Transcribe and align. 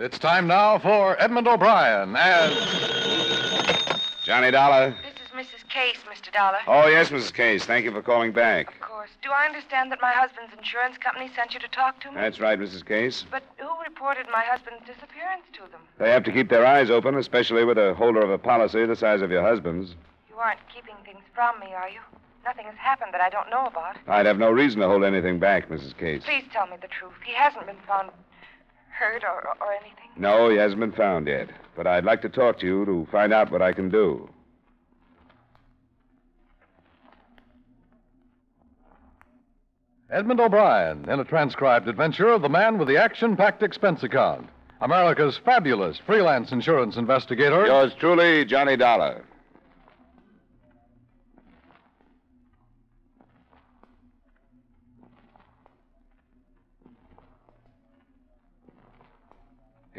It's 0.00 0.18
time 0.18 0.46
now 0.46 0.78
for 0.78 1.20
Edmund 1.20 1.46
O'Brien 1.46 2.16
and. 2.16 2.54
Johnny 4.24 4.50
Dollar. 4.50 4.96
This 5.04 5.12
is 5.20 5.28
Mrs. 5.36 5.68
Case, 5.68 5.98
Mr. 6.10 6.32
Dollar. 6.32 6.56
Oh, 6.66 6.86
yes, 6.86 7.10
Mrs. 7.10 7.34
Case. 7.34 7.66
Thank 7.66 7.84
you 7.84 7.92
for 7.92 8.00
calling 8.00 8.32
back. 8.32 8.72
Of 8.72 8.80
course. 8.80 9.10
Do 9.22 9.28
I 9.28 9.44
understand 9.44 9.92
that 9.92 10.00
my 10.00 10.12
husband's 10.12 10.54
insurance 10.56 10.96
company 10.96 11.30
sent 11.36 11.52
you 11.52 11.60
to 11.60 11.68
talk 11.68 12.00
to 12.00 12.08
me? 12.08 12.14
That's 12.14 12.40
right, 12.40 12.58
Mrs. 12.58 12.82
Case. 12.86 13.26
But 13.30 13.42
who 13.58 13.68
reported 13.84 14.24
my 14.32 14.42
husband's 14.42 14.86
disappearance 14.86 15.44
to 15.52 15.70
them? 15.70 15.82
They 15.98 16.10
have 16.10 16.24
to 16.24 16.32
keep 16.32 16.48
their 16.48 16.64
eyes 16.64 16.88
open, 16.88 17.14
especially 17.16 17.64
with 17.64 17.76
a 17.76 17.92
holder 17.92 18.22
of 18.22 18.30
a 18.30 18.38
policy 18.38 18.86
the 18.86 18.96
size 18.96 19.20
of 19.20 19.30
your 19.30 19.42
husband's. 19.42 19.96
You 20.30 20.36
aren't 20.36 20.60
keeping 20.74 20.96
things 21.04 21.24
from 21.34 21.60
me, 21.60 21.74
are 21.74 21.90
you? 21.90 22.00
Nothing 22.46 22.64
has 22.64 22.76
happened 22.78 23.12
that 23.12 23.20
I 23.20 23.28
don't 23.28 23.50
know 23.50 23.66
about. 23.66 23.98
I'd 24.08 24.24
have 24.24 24.38
no 24.38 24.50
reason 24.50 24.80
to 24.80 24.88
hold 24.88 25.04
anything 25.04 25.38
back, 25.38 25.68
Mrs. 25.68 25.94
Case. 25.98 26.22
Please 26.24 26.44
tell 26.50 26.66
me 26.68 26.78
the 26.80 26.88
truth. 26.88 27.12
He 27.22 27.34
hasn't 27.34 27.66
been 27.66 27.76
found 27.86 28.08
hurt 29.00 29.24
or, 29.24 29.48
or 29.60 29.72
anything. 29.72 30.10
No, 30.16 30.50
he 30.50 30.56
hasn't 30.56 30.80
been 30.80 30.92
found 30.92 31.26
yet. 31.26 31.48
But 31.74 31.86
I'd 31.86 32.04
like 32.04 32.20
to 32.22 32.28
talk 32.28 32.60
to 32.60 32.66
you 32.66 32.84
to 32.84 33.08
find 33.10 33.32
out 33.32 33.50
what 33.50 33.62
I 33.62 33.72
can 33.72 33.88
do. 33.88 34.28
Edmund 40.10 40.40
O'Brien 40.40 41.08
in 41.08 41.20
a 41.20 41.24
transcribed 41.24 41.88
adventure 41.88 42.28
of 42.28 42.42
the 42.42 42.48
man 42.48 42.78
with 42.78 42.88
the 42.88 42.96
action 42.96 43.36
packed 43.36 43.62
expense 43.62 44.02
account. 44.02 44.48
America's 44.80 45.38
fabulous 45.44 45.98
freelance 46.04 46.52
insurance 46.52 46.96
investigator. 46.96 47.64
Yours 47.66 47.92
truly, 47.98 48.44
Johnny 48.44 48.76
Dollar. 48.76 49.24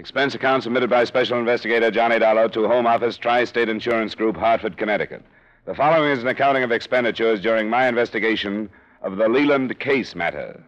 Expense 0.02 0.34
account 0.34 0.64
submitted 0.64 0.90
by 0.90 1.04
Special 1.04 1.38
Investigator 1.38 1.92
Johnny 1.92 2.18
Dollar 2.18 2.50
to 2.50 2.68
Home 2.68 2.88
Office 2.88 3.18
Tri 3.18 3.44
State 3.44 3.70
Insurance 3.70 4.16
Group, 4.16 4.36
Hartford, 4.36 4.76
Connecticut. 4.76 5.24
The 5.66 5.76
following 5.76 6.10
is 6.10 6.24
an 6.24 6.28
accounting 6.28 6.64
of 6.64 6.72
expenditures 6.72 7.40
during 7.40 7.70
my 7.70 7.88
investigation 7.88 8.68
of 9.04 9.18
the 9.18 9.30
Leland 9.30 9.80
case 9.80 10.16
matter. 10.16 10.64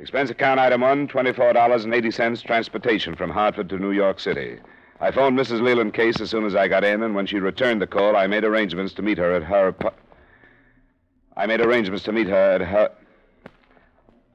Expense 0.00 0.30
account 0.30 0.58
item 0.58 0.80
one 0.80 1.06
$24.80 1.06 2.44
transportation 2.44 3.14
from 3.14 3.30
Hartford 3.30 3.68
to 3.68 3.78
New 3.78 3.92
York 3.92 4.18
City. 4.18 4.58
I 5.00 5.12
phoned 5.12 5.38
Mrs. 5.38 5.62
Leland 5.62 5.94
Case 5.94 6.20
as 6.20 6.30
soon 6.30 6.44
as 6.44 6.56
I 6.56 6.66
got 6.66 6.82
in, 6.82 7.04
and 7.04 7.14
when 7.14 7.26
she 7.26 7.38
returned 7.38 7.80
the 7.80 7.86
call, 7.86 8.16
I 8.16 8.26
made 8.26 8.42
arrangements 8.42 8.94
to 8.94 9.02
meet 9.02 9.18
her 9.18 9.32
at 9.32 9.44
her. 9.44 9.68
apo- 9.68 9.94
I 11.36 11.46
made 11.46 11.60
arrangements 11.60 12.02
to 12.06 12.12
meet 12.12 12.26
her 12.26 12.50
at 12.56 12.62
her. 12.62 12.90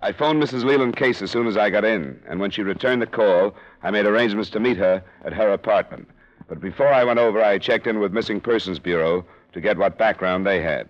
I 0.04 0.12
phoned 0.12 0.44
Mrs. 0.44 0.66
Leland 0.66 0.98
Case 0.98 1.22
as 1.22 1.32
soon 1.32 1.48
as 1.48 1.56
I 1.56 1.70
got 1.70 1.86
in, 1.86 2.20
and 2.28 2.38
when 2.42 2.52
she 2.52 2.62
returned 2.62 3.02
the 3.02 3.08
call, 3.08 3.56
I 3.84 3.90
made 3.90 4.06
arrangements 4.06 4.50
to 4.50 4.60
meet 4.60 4.76
her 4.76 5.02
at 5.24 5.32
her 5.32 5.54
apartment. 5.54 6.10
But 6.50 6.60
before 6.60 6.90
I 6.90 7.06
went 7.06 7.20
over, 7.20 7.42
I 7.42 7.58
checked 7.58 7.88
in 7.88 8.02
with 8.02 8.12
Missing 8.12 8.42
Persons 8.42 8.80
Bureau 8.80 9.26
to 9.54 9.62
get 9.62 9.78
what 9.78 9.98
background 9.98 10.46
they 10.46 10.62
had. 10.62 10.90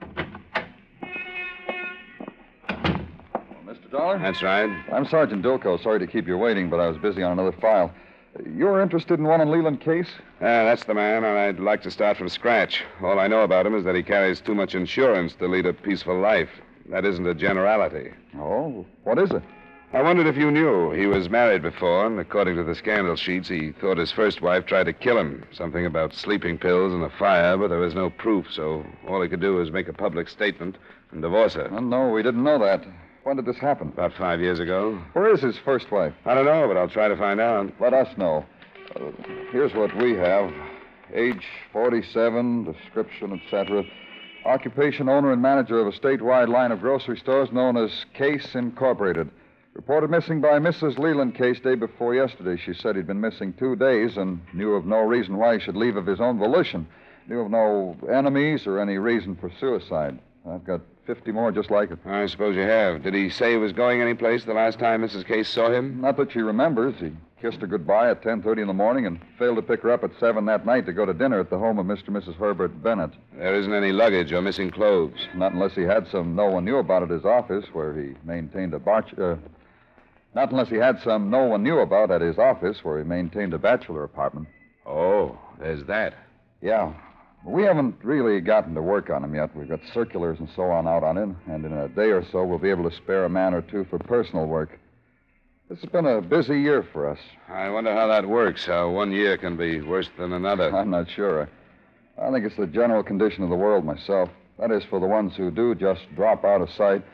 Well, 0.00 0.26
Mr. 3.66 3.88
Dollar? 3.92 4.18
That's 4.18 4.42
right. 4.42 4.68
I'm 4.92 5.06
Sergeant 5.06 5.44
Dilko. 5.44 5.80
Sorry 5.80 6.00
to 6.00 6.08
keep 6.08 6.26
you 6.26 6.36
waiting, 6.36 6.68
but 6.68 6.80
I 6.80 6.88
was 6.88 6.98
busy 6.98 7.22
on 7.22 7.30
another 7.30 7.56
file. 7.60 7.94
You're 8.52 8.82
interested 8.82 9.20
in 9.20 9.26
one 9.26 9.40
in 9.40 9.52
Leland 9.52 9.80
case? 9.80 10.08
Ah, 10.40 10.64
that's 10.64 10.82
the 10.86 10.94
man, 10.94 11.22
and 11.22 11.38
I'd 11.38 11.60
like 11.60 11.84
to 11.84 11.90
start 11.92 12.16
from 12.16 12.28
scratch. 12.28 12.82
All 13.00 13.20
I 13.20 13.28
know 13.28 13.42
about 13.42 13.64
him 13.64 13.76
is 13.76 13.84
that 13.84 13.94
he 13.94 14.02
carries 14.02 14.40
too 14.40 14.56
much 14.56 14.74
insurance 14.74 15.36
to 15.36 15.46
lead 15.46 15.66
a 15.66 15.72
peaceful 15.72 16.18
life. 16.18 16.50
That 16.90 17.04
isn't 17.04 17.26
a 17.26 17.34
generality. 17.34 18.12
Oh, 18.36 18.86
what 19.04 19.18
is 19.18 19.30
it? 19.30 19.42
I 19.92 20.02
wondered 20.02 20.26
if 20.26 20.36
you 20.36 20.50
knew. 20.50 20.90
He 20.92 21.06
was 21.06 21.30
married 21.30 21.62
before, 21.62 22.06
and 22.06 22.20
according 22.20 22.56
to 22.56 22.64
the 22.64 22.74
scandal 22.74 23.16
sheets, 23.16 23.48
he 23.48 23.72
thought 23.72 23.96
his 23.96 24.12
first 24.12 24.42
wife 24.42 24.66
tried 24.66 24.84
to 24.84 24.92
kill 24.92 25.18
him. 25.18 25.44
Something 25.52 25.86
about 25.86 26.12
sleeping 26.12 26.58
pills 26.58 26.92
and 26.92 27.02
a 27.02 27.10
fire, 27.18 27.56
but 27.56 27.68
there 27.68 27.78
was 27.78 27.94
no 27.94 28.10
proof, 28.10 28.46
so 28.50 28.84
all 29.08 29.22
he 29.22 29.28
could 29.28 29.40
do 29.40 29.54
was 29.54 29.70
make 29.70 29.88
a 29.88 29.94
public 29.94 30.28
statement 30.28 30.76
and 31.10 31.22
divorce 31.22 31.54
her. 31.54 31.68
Oh, 31.72 31.78
no, 31.78 32.10
we 32.10 32.22
didn't 32.22 32.44
know 32.44 32.58
that. 32.58 32.84
When 33.22 33.36
did 33.36 33.46
this 33.46 33.56
happen? 33.56 33.88
About 33.88 34.12
five 34.14 34.40
years 34.40 34.60
ago. 34.60 35.00
Where 35.14 35.32
is 35.32 35.40
his 35.40 35.58
first 35.58 35.90
wife? 35.90 36.14
I 36.26 36.34
don't 36.34 36.44
know, 36.44 36.68
but 36.68 36.76
I'll 36.76 36.88
try 36.88 37.08
to 37.08 37.16
find 37.16 37.40
out. 37.40 37.72
Let 37.80 37.94
us 37.94 38.08
know. 38.18 38.44
Uh, 38.94 39.10
here's 39.52 39.74
what 39.74 39.94
we 39.96 40.14
have 40.16 40.52
age 41.14 41.44
47, 41.72 42.64
description, 42.64 43.40
etc. 43.42 43.84
Occupation 44.44 45.08
owner 45.08 45.32
and 45.32 45.42
manager 45.42 45.78
of 45.78 45.86
a 45.88 45.98
statewide 45.98 46.48
line 46.48 46.72
of 46.72 46.80
grocery 46.80 47.18
stores 47.18 47.52
known 47.52 47.76
as 47.76 47.90
Case 48.14 48.54
Incorporated. 48.54 49.30
Reported 49.74 50.10
missing 50.10 50.40
by 50.40 50.58
Mrs. 50.58 50.98
Leland 50.98 51.34
Case 51.34 51.60
day 51.60 51.74
before 51.74 52.14
yesterday. 52.14 52.56
She 52.56 52.74
said 52.74 52.96
he'd 52.96 53.06
been 53.06 53.20
missing 53.20 53.52
two 53.52 53.76
days 53.76 54.16
and 54.16 54.40
knew 54.52 54.74
of 54.74 54.86
no 54.86 55.00
reason 55.00 55.36
why 55.36 55.54
he 55.54 55.60
should 55.60 55.76
leave 55.76 55.96
of 55.96 56.06
his 56.06 56.20
own 56.20 56.38
volition. 56.38 56.86
Knew 57.28 57.40
of 57.40 57.50
no 57.50 57.96
enemies 58.10 58.66
or 58.66 58.78
any 58.78 58.98
reason 58.98 59.36
for 59.36 59.50
suicide. 59.60 60.18
I've 60.48 60.64
got 60.64 60.80
50 61.08 61.32
more 61.32 61.50
just 61.50 61.70
like 61.70 61.90
it. 61.90 61.98
I 62.04 62.26
suppose 62.26 62.54
you 62.54 62.60
have. 62.62 63.02
Did 63.02 63.14
he 63.14 63.30
say 63.30 63.52
he 63.52 63.56
was 63.56 63.72
going 63.72 64.02
anyplace 64.02 64.44
the 64.44 64.52
last 64.52 64.78
time 64.78 65.00
Mrs. 65.00 65.26
Case 65.26 65.48
saw 65.48 65.70
him? 65.72 66.02
Not 66.02 66.18
that 66.18 66.32
she 66.32 66.40
remembers. 66.40 66.96
He 67.00 67.12
kissed 67.40 67.62
her 67.62 67.66
goodbye 67.66 68.10
at 68.10 68.22
10.30 68.22 68.60
in 68.60 68.66
the 68.66 68.74
morning 68.74 69.06
and 69.06 69.18
failed 69.38 69.56
to 69.56 69.62
pick 69.62 69.80
her 69.84 69.90
up 69.90 70.04
at 70.04 70.10
7 70.20 70.44
that 70.44 70.66
night 70.66 70.84
to 70.84 70.92
go 70.92 71.06
to 71.06 71.14
dinner 71.14 71.40
at 71.40 71.48
the 71.48 71.56
home 71.58 71.78
of 71.78 71.86
Mr. 71.86 72.08
and 72.08 72.16
Mrs. 72.18 72.34
Herbert 72.36 72.82
Bennett. 72.82 73.12
There 73.38 73.54
isn't 73.54 73.72
any 73.72 73.90
luggage 73.90 74.32
or 74.32 74.42
missing 74.42 74.70
clothes. 74.70 75.16
Not 75.34 75.52
unless 75.52 75.72
he 75.74 75.80
had 75.80 76.06
some 76.08 76.36
no 76.36 76.44
one 76.50 76.66
knew 76.66 76.76
about 76.76 77.02
at 77.04 77.08
his 77.08 77.24
office 77.24 77.64
where 77.72 77.94
he 77.98 78.14
maintained 78.22 78.74
a 78.74 78.78
bach- 78.78 79.18
uh, 79.18 79.36
Not 80.34 80.50
unless 80.50 80.68
he 80.68 80.76
had 80.76 81.00
some 81.00 81.30
no 81.30 81.44
one 81.44 81.62
knew 81.62 81.78
about 81.78 82.10
at 82.10 82.20
his 82.20 82.36
office 82.38 82.84
where 82.84 82.98
he 82.98 83.04
maintained 83.04 83.54
a 83.54 83.58
bachelor 83.58 84.04
apartment. 84.04 84.46
Oh, 84.84 85.38
there's 85.58 85.84
that. 85.86 86.12
Yeah. 86.60 86.92
We 87.44 87.62
haven't 87.62 87.96
really 88.02 88.40
gotten 88.40 88.74
to 88.74 88.82
work 88.82 89.10
on 89.10 89.24
him 89.24 89.34
yet. 89.34 89.54
We've 89.56 89.68
got 89.68 89.80
circulars 89.94 90.38
and 90.38 90.48
so 90.54 90.64
on 90.64 90.86
out 90.86 91.02
on 91.02 91.16
him, 91.16 91.36
and 91.46 91.64
in 91.64 91.72
a 91.72 91.88
day 91.88 92.10
or 92.10 92.24
so 92.30 92.44
we'll 92.44 92.58
be 92.58 92.70
able 92.70 92.88
to 92.90 92.96
spare 92.96 93.24
a 93.24 93.28
man 93.28 93.54
or 93.54 93.62
two 93.62 93.86
for 93.88 93.98
personal 93.98 94.46
work. 94.46 94.78
This 95.68 95.80
has 95.80 95.90
been 95.90 96.06
a 96.06 96.20
busy 96.20 96.60
year 96.60 96.86
for 96.92 97.08
us. 97.08 97.18
I 97.48 97.68
wonder 97.68 97.92
how 97.92 98.06
that 98.08 98.26
works, 98.26 98.64
how 98.64 98.90
one 98.90 99.12
year 99.12 99.36
can 99.36 99.56
be 99.56 99.80
worse 99.80 100.08
than 100.18 100.32
another. 100.32 100.74
I'm 100.74 100.90
not 100.90 101.10
sure. 101.10 101.48
I 102.20 102.30
think 102.32 102.44
it's 102.44 102.56
the 102.56 102.66
general 102.66 103.02
condition 103.02 103.44
of 103.44 103.50
the 103.50 103.56
world 103.56 103.84
myself. 103.84 104.30
That 104.58 104.72
is, 104.72 104.82
for 104.90 104.98
the 104.98 105.06
ones 105.06 105.34
who 105.36 105.50
do 105.50 105.74
just 105.74 106.00
drop 106.16 106.44
out 106.44 106.60
of 106.60 106.70
sight. 106.70 107.04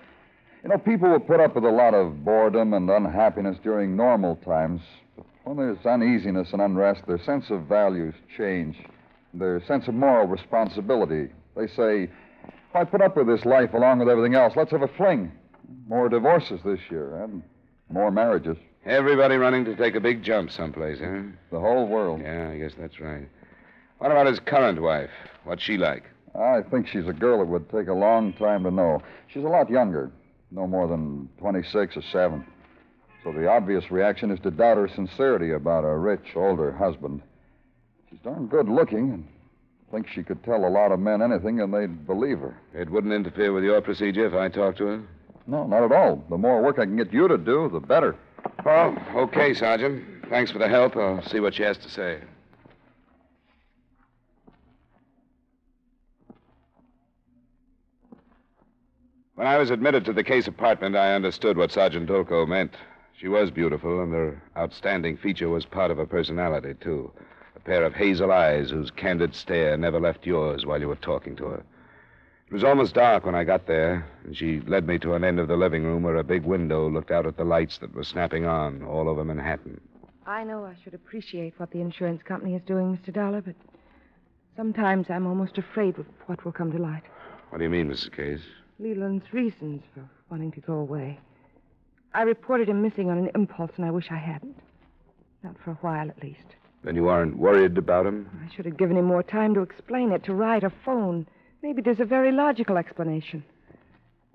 You 0.62 0.70
know, 0.70 0.78
people 0.78 1.10
will 1.10 1.20
put 1.20 1.40
up 1.40 1.54
with 1.54 1.64
a 1.64 1.70
lot 1.70 1.92
of 1.92 2.24
boredom 2.24 2.72
and 2.72 2.88
unhappiness 2.88 3.58
during 3.62 3.96
normal 3.96 4.36
times. 4.36 4.80
But 5.16 5.26
when 5.44 5.56
there's 5.58 5.84
uneasiness 5.84 6.48
and 6.52 6.62
unrest, 6.62 7.02
their 7.06 7.22
sense 7.22 7.50
of 7.50 7.64
values 7.64 8.14
change. 8.36 8.76
Their 9.34 9.60
sense 9.66 9.88
of 9.88 9.94
moral 9.94 10.26
responsibility. 10.26 11.28
They 11.56 11.66
say, 11.66 12.10
why 12.72 12.84
put 12.84 13.00
up 13.00 13.16
with 13.16 13.26
this 13.26 13.44
life 13.44 13.74
along 13.74 13.98
with 13.98 14.08
everything 14.08 14.34
else? 14.34 14.54
Let's 14.56 14.70
have 14.70 14.82
a 14.82 14.88
fling. 14.88 15.32
More 15.88 16.08
divorces 16.08 16.60
this 16.64 16.80
year 16.90 17.22
and 17.22 17.42
more 17.88 18.10
marriages. 18.10 18.56
Everybody 18.86 19.36
running 19.36 19.64
to 19.64 19.76
take 19.76 19.94
a 19.94 20.00
big 20.00 20.22
jump 20.22 20.50
someplace, 20.50 20.98
huh? 21.00 21.22
The 21.50 21.60
whole 21.60 21.86
world. 21.88 22.20
Yeah, 22.22 22.50
I 22.50 22.58
guess 22.58 22.72
that's 22.78 23.00
right. 23.00 23.28
What 23.98 24.10
about 24.10 24.26
his 24.26 24.40
current 24.40 24.80
wife? 24.80 25.10
What's 25.44 25.62
she 25.62 25.78
like? 25.78 26.04
I 26.34 26.62
think 26.62 26.88
she's 26.88 27.06
a 27.06 27.12
girl 27.12 27.40
it 27.40 27.48
would 27.48 27.70
take 27.70 27.88
a 27.88 27.94
long 27.94 28.32
time 28.34 28.64
to 28.64 28.70
know. 28.70 29.00
She's 29.28 29.44
a 29.44 29.48
lot 29.48 29.70
younger, 29.70 30.10
no 30.50 30.66
more 30.66 30.86
than 30.88 31.28
26 31.38 31.96
or 31.96 32.02
7. 32.02 32.44
So 33.22 33.32
the 33.32 33.48
obvious 33.48 33.90
reaction 33.90 34.30
is 34.30 34.40
to 34.40 34.50
doubt 34.50 34.76
her 34.76 34.88
sincerity 34.88 35.52
about 35.52 35.84
a 35.84 35.96
rich, 35.96 36.34
older 36.36 36.72
husband. 36.72 37.22
She's 38.14 38.22
darn 38.22 38.46
good 38.46 38.68
looking 38.68 39.10
and 39.10 39.26
thinks 39.90 40.12
she 40.12 40.22
could 40.22 40.44
tell 40.44 40.64
a 40.64 40.70
lot 40.70 40.92
of 40.92 41.00
men 41.00 41.20
anything 41.20 41.60
and 41.60 41.74
they'd 41.74 42.06
believe 42.06 42.38
her. 42.38 42.56
It 42.72 42.88
wouldn't 42.88 43.12
interfere 43.12 43.52
with 43.52 43.64
your 43.64 43.80
procedure 43.80 44.24
if 44.24 44.34
I 44.34 44.48
talked 44.48 44.78
to 44.78 44.86
her? 44.86 45.02
No, 45.48 45.66
not 45.66 45.82
at 45.82 45.90
all. 45.90 46.22
The 46.30 46.38
more 46.38 46.62
work 46.62 46.78
I 46.78 46.84
can 46.84 46.96
get 46.96 47.12
you 47.12 47.26
to 47.26 47.36
do, 47.36 47.68
the 47.72 47.80
better. 47.80 48.14
Well, 48.64 48.96
okay, 49.16 49.52
Sergeant. 49.52 50.28
Thanks 50.30 50.52
for 50.52 50.58
the 50.58 50.68
help. 50.68 50.96
I'll 50.96 51.22
see 51.22 51.40
what 51.40 51.54
she 51.54 51.64
has 51.64 51.76
to 51.78 51.90
say. 51.90 52.20
When 59.34 59.48
I 59.48 59.58
was 59.58 59.70
admitted 59.70 60.04
to 60.04 60.12
the 60.12 60.22
case 60.22 60.46
apartment, 60.46 60.94
I 60.94 61.16
understood 61.16 61.56
what 61.56 61.72
Sergeant 61.72 62.08
Dolko 62.08 62.46
meant. 62.46 62.74
She 63.18 63.26
was 63.26 63.50
beautiful, 63.50 64.04
and 64.04 64.12
her 64.12 64.40
outstanding 64.56 65.16
feature 65.16 65.48
was 65.48 65.66
part 65.66 65.90
of 65.90 65.96
her 65.96 66.06
personality, 66.06 66.74
too. 66.80 67.10
A 67.64 67.66
pair 67.66 67.84
of 67.84 67.94
hazel 67.94 68.30
eyes 68.30 68.68
whose 68.68 68.90
candid 68.90 69.34
stare 69.34 69.78
never 69.78 69.98
left 69.98 70.26
yours 70.26 70.66
while 70.66 70.78
you 70.78 70.88
were 70.88 70.96
talking 70.96 71.34
to 71.36 71.46
her. 71.46 71.62
It 72.46 72.52
was 72.52 72.62
almost 72.62 72.94
dark 72.94 73.24
when 73.24 73.34
I 73.34 73.44
got 73.44 73.66
there, 73.66 74.06
and 74.22 74.36
she 74.36 74.60
led 74.60 74.86
me 74.86 74.98
to 74.98 75.14
an 75.14 75.24
end 75.24 75.40
of 75.40 75.48
the 75.48 75.56
living 75.56 75.82
room 75.82 76.02
where 76.02 76.16
a 76.16 76.22
big 76.22 76.44
window 76.44 76.90
looked 76.90 77.10
out 77.10 77.24
at 77.24 77.38
the 77.38 77.44
lights 77.44 77.78
that 77.78 77.94
were 77.94 78.04
snapping 78.04 78.44
on 78.44 78.82
all 78.82 79.08
over 79.08 79.24
Manhattan. 79.24 79.80
I 80.26 80.44
know 80.44 80.66
I 80.66 80.74
should 80.84 80.92
appreciate 80.92 81.58
what 81.58 81.70
the 81.70 81.80
insurance 81.80 82.22
company 82.22 82.54
is 82.54 82.60
doing, 82.66 82.98
Mr. 82.98 83.14
Dollar, 83.14 83.40
but 83.40 83.56
sometimes 84.56 85.06
I'm 85.08 85.26
almost 85.26 85.56
afraid 85.56 85.98
of 85.98 86.04
what 86.26 86.44
will 86.44 86.52
come 86.52 86.70
to 86.70 86.78
light. 86.78 87.04
What 87.48 87.58
do 87.58 87.64
you 87.64 87.70
mean, 87.70 87.88
Mrs. 87.88 88.14
Case? 88.14 88.42
Leland's 88.78 89.32
reasons 89.32 89.82
for 89.94 90.06
wanting 90.28 90.52
to 90.52 90.60
go 90.60 90.74
away. 90.74 91.18
I 92.12 92.22
reported 92.24 92.68
him 92.68 92.82
missing 92.82 93.08
on 93.08 93.16
an 93.16 93.30
impulse, 93.34 93.72
and 93.76 93.86
I 93.86 93.90
wish 93.90 94.10
I 94.10 94.18
hadn't. 94.18 94.58
Not 95.42 95.56
for 95.64 95.70
a 95.70 95.78
while, 95.80 96.10
at 96.10 96.22
least. 96.22 96.56
Then 96.84 96.96
you 96.96 97.08
aren't 97.08 97.38
worried 97.38 97.78
about 97.78 98.06
him? 98.06 98.28
I 98.44 98.54
should 98.54 98.66
have 98.66 98.76
given 98.76 98.98
him 98.98 99.06
more 99.06 99.22
time 99.22 99.54
to 99.54 99.62
explain 99.62 100.12
it, 100.12 100.22
to 100.24 100.34
write 100.34 100.64
or 100.64 100.72
phone. 100.84 101.26
Maybe 101.62 101.80
there's 101.80 102.00
a 102.00 102.04
very 102.04 102.30
logical 102.30 102.76
explanation. 102.76 103.42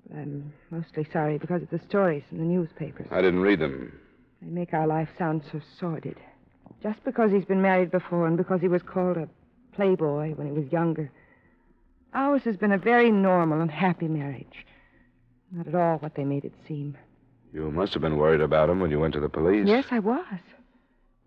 But 0.08 0.18
I'm 0.18 0.52
mostly 0.70 1.06
sorry 1.12 1.38
because 1.38 1.62
of 1.62 1.70
the 1.70 1.78
stories 1.88 2.24
in 2.32 2.38
the 2.38 2.44
newspapers. 2.44 3.06
I 3.12 3.22
didn't 3.22 3.40
read 3.40 3.60
them. 3.60 3.92
They 4.42 4.48
make 4.48 4.74
our 4.74 4.86
life 4.86 5.08
sound 5.16 5.42
so 5.52 5.60
sordid. 5.78 6.16
Just 6.82 7.04
because 7.04 7.30
he's 7.30 7.44
been 7.44 7.62
married 7.62 7.92
before 7.92 8.26
and 8.26 8.36
because 8.36 8.60
he 8.60 8.68
was 8.68 8.82
called 8.82 9.16
a 9.16 9.28
playboy 9.76 10.34
when 10.34 10.48
he 10.48 10.52
was 10.52 10.72
younger. 10.72 11.12
Ours 12.14 12.42
has 12.44 12.56
been 12.56 12.72
a 12.72 12.78
very 12.78 13.12
normal 13.12 13.60
and 13.60 13.70
happy 13.70 14.08
marriage. 14.08 14.66
Not 15.52 15.68
at 15.68 15.74
all 15.76 15.98
what 15.98 16.16
they 16.16 16.24
made 16.24 16.44
it 16.44 16.54
seem. 16.66 16.96
You 17.52 17.70
must 17.70 17.92
have 17.92 18.02
been 18.02 18.16
worried 18.16 18.40
about 18.40 18.70
him 18.70 18.80
when 18.80 18.90
you 18.90 18.98
went 18.98 19.14
to 19.14 19.20
the 19.20 19.28
police. 19.28 19.68
Yes, 19.68 19.84
I 19.90 20.00
was. 20.00 20.24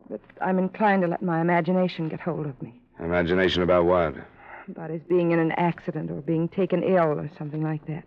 But 0.10 0.22
I'm 0.42 0.60
inclined 0.60 1.02
to 1.04 1.08
let 1.08 1.22
my 1.22 1.42
imagination 1.42 2.10
get 2.10 2.20
hold 2.20 2.46
of 2.46 2.62
me. 2.62 2.74
Imagination 3.00 3.64
about 3.64 3.86
what? 3.86 4.16
About 4.68 4.90
his 4.90 5.02
being 5.10 5.32
in 5.32 5.40
an 5.40 5.52
accident 5.54 6.12
or 6.12 6.22
being 6.22 6.48
taken 6.48 6.84
ill 6.84 7.20
or 7.20 7.30
something 7.38 7.62
like 7.62 7.86
that. 7.88 8.06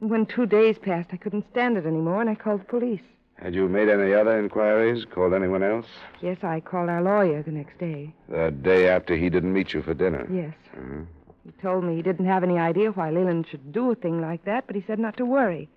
And 0.00 0.10
when 0.10 0.26
two 0.26 0.46
days 0.46 0.78
passed, 0.78 1.10
I 1.12 1.16
couldn't 1.16 1.46
stand 1.50 1.76
it 1.76 1.86
anymore, 1.86 2.20
and 2.20 2.30
I 2.30 2.34
called 2.34 2.60
the 2.60 2.66
police. 2.66 3.02
Had 3.36 3.54
you 3.54 3.68
made 3.68 3.88
any 3.88 4.12
other 4.14 4.38
inquiries? 4.38 5.04
Called 5.04 5.32
anyone 5.32 5.62
else? 5.62 5.86
Yes, 6.20 6.38
I 6.42 6.60
called 6.60 6.88
our 6.88 7.02
lawyer 7.02 7.42
the 7.42 7.52
next 7.52 7.78
day. 7.78 8.12
The 8.28 8.50
day 8.50 8.88
after 8.88 9.16
he 9.16 9.30
didn't 9.30 9.52
meet 9.52 9.72
you 9.72 9.82
for 9.82 9.94
dinner? 9.94 10.26
Yes. 10.32 10.54
Uh-huh. 10.76 11.04
He 11.44 11.52
told 11.62 11.84
me 11.84 11.96
he 11.96 12.02
didn't 12.02 12.26
have 12.26 12.42
any 12.42 12.58
idea 12.58 12.90
why 12.90 13.10
Leland 13.10 13.46
should 13.48 13.72
do 13.72 13.90
a 13.92 13.94
thing 13.94 14.20
like 14.20 14.44
that, 14.44 14.66
but 14.66 14.74
he 14.74 14.84
said 14.86 14.98
not 14.98 15.16
to 15.18 15.24
worry. 15.24 15.68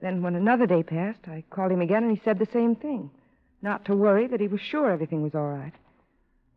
Then, 0.00 0.22
when 0.22 0.34
another 0.34 0.66
day 0.66 0.82
passed, 0.82 1.26
I 1.26 1.42
called 1.50 1.72
him 1.72 1.80
again, 1.80 2.04
and 2.04 2.16
he 2.16 2.22
said 2.22 2.38
the 2.38 2.46
same 2.52 2.76
thing. 2.76 3.10
Not 3.62 3.84
to 3.86 3.96
worry, 3.96 4.26
that 4.28 4.40
he 4.40 4.48
was 4.48 4.60
sure 4.60 4.90
everything 4.90 5.22
was 5.22 5.34
all 5.34 5.48
right. 5.48 5.72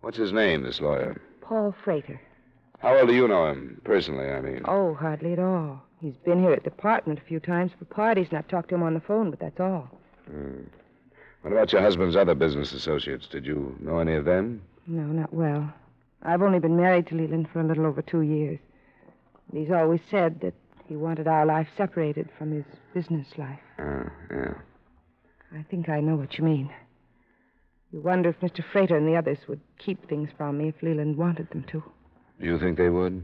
What's 0.02 0.18
his 0.18 0.34
name, 0.34 0.64
this 0.64 0.80
lawyer? 0.82 1.22
Paul 1.42 1.76
Frater. 1.84 2.20
How 2.80 2.94
well 2.94 3.08
do 3.08 3.14
you 3.14 3.28
know 3.28 3.48
him, 3.50 3.80
personally, 3.84 4.30
I 4.30 4.42
mean? 4.42 4.62
Oh, 4.66 4.94
hardly 4.96 5.34
at 5.34 5.40
all. 5.40 5.82
He's 6.00 6.16
been 6.26 6.42
here 6.42 6.54
at 6.54 6.64
the 6.64 6.70
department 6.72 7.20
a 7.20 7.24
few 7.24 7.40
times 7.40 7.72
for 7.78 7.86
parties, 7.86 8.28
and 8.30 8.38
I've 8.40 8.48
talked 8.48 8.70
to 8.70 8.76
him 8.76 8.84
on 8.84 8.96
the 8.96 9.00
phone, 9.00 9.30
but 9.30 9.40
that's 9.40 9.60
all. 9.60 9.90
Hmm. 10.28 10.62
What 11.42 11.54
about 11.54 11.72
your 11.72 11.82
husband's 11.82 12.16
other 12.16 12.36
business 12.36 12.72
associates? 12.72 13.28
Did 13.28 13.46
you 13.46 13.76
know 13.80 14.00
any 14.00 14.16
of 14.16 14.26
them? 14.26 14.62
No, 14.88 15.04
not 15.04 15.34
well. 15.34 15.72
I've 16.24 16.42
only 16.42 16.60
been 16.60 16.78
married 16.78 17.08
to 17.08 17.16
Leland 17.16 17.50
for 17.52 17.62
a 17.62 17.64
little 17.64 17.86
over 17.86 18.02
two 18.02 18.22
years. 18.22 18.60
He's 19.52 19.72
always 19.72 20.02
said 20.10 20.40
that 20.42 20.54
he 20.88 20.96
wanted 20.96 21.28
our 21.28 21.46
life 21.46 21.68
separated 21.76 22.30
from 22.38 22.52
his 22.52 22.66
business 22.94 23.28
life. 23.38 23.60
Uh, 23.80 24.04
yeah. 24.32 24.54
I 25.54 25.64
think 25.70 25.90
I 25.90 26.00
know 26.00 26.16
what 26.16 26.38
you 26.38 26.44
mean. 26.44 26.72
You 27.92 28.00
wonder 28.00 28.30
if 28.30 28.40
Mr. 28.40 28.64
Frater 28.72 28.96
and 28.96 29.08
the 29.08 29.18
others 29.18 29.40
would 29.48 29.60
keep 29.78 30.08
things 30.08 30.30
from 30.38 30.58
me 30.58 30.70
if 30.70 30.82
Leland 30.82 31.18
wanted 31.18 31.50
them 31.50 31.64
to. 31.72 31.84
Do 32.40 32.46
you 32.48 32.58
think 32.58 32.78
they 32.78 32.90
would? 32.90 33.24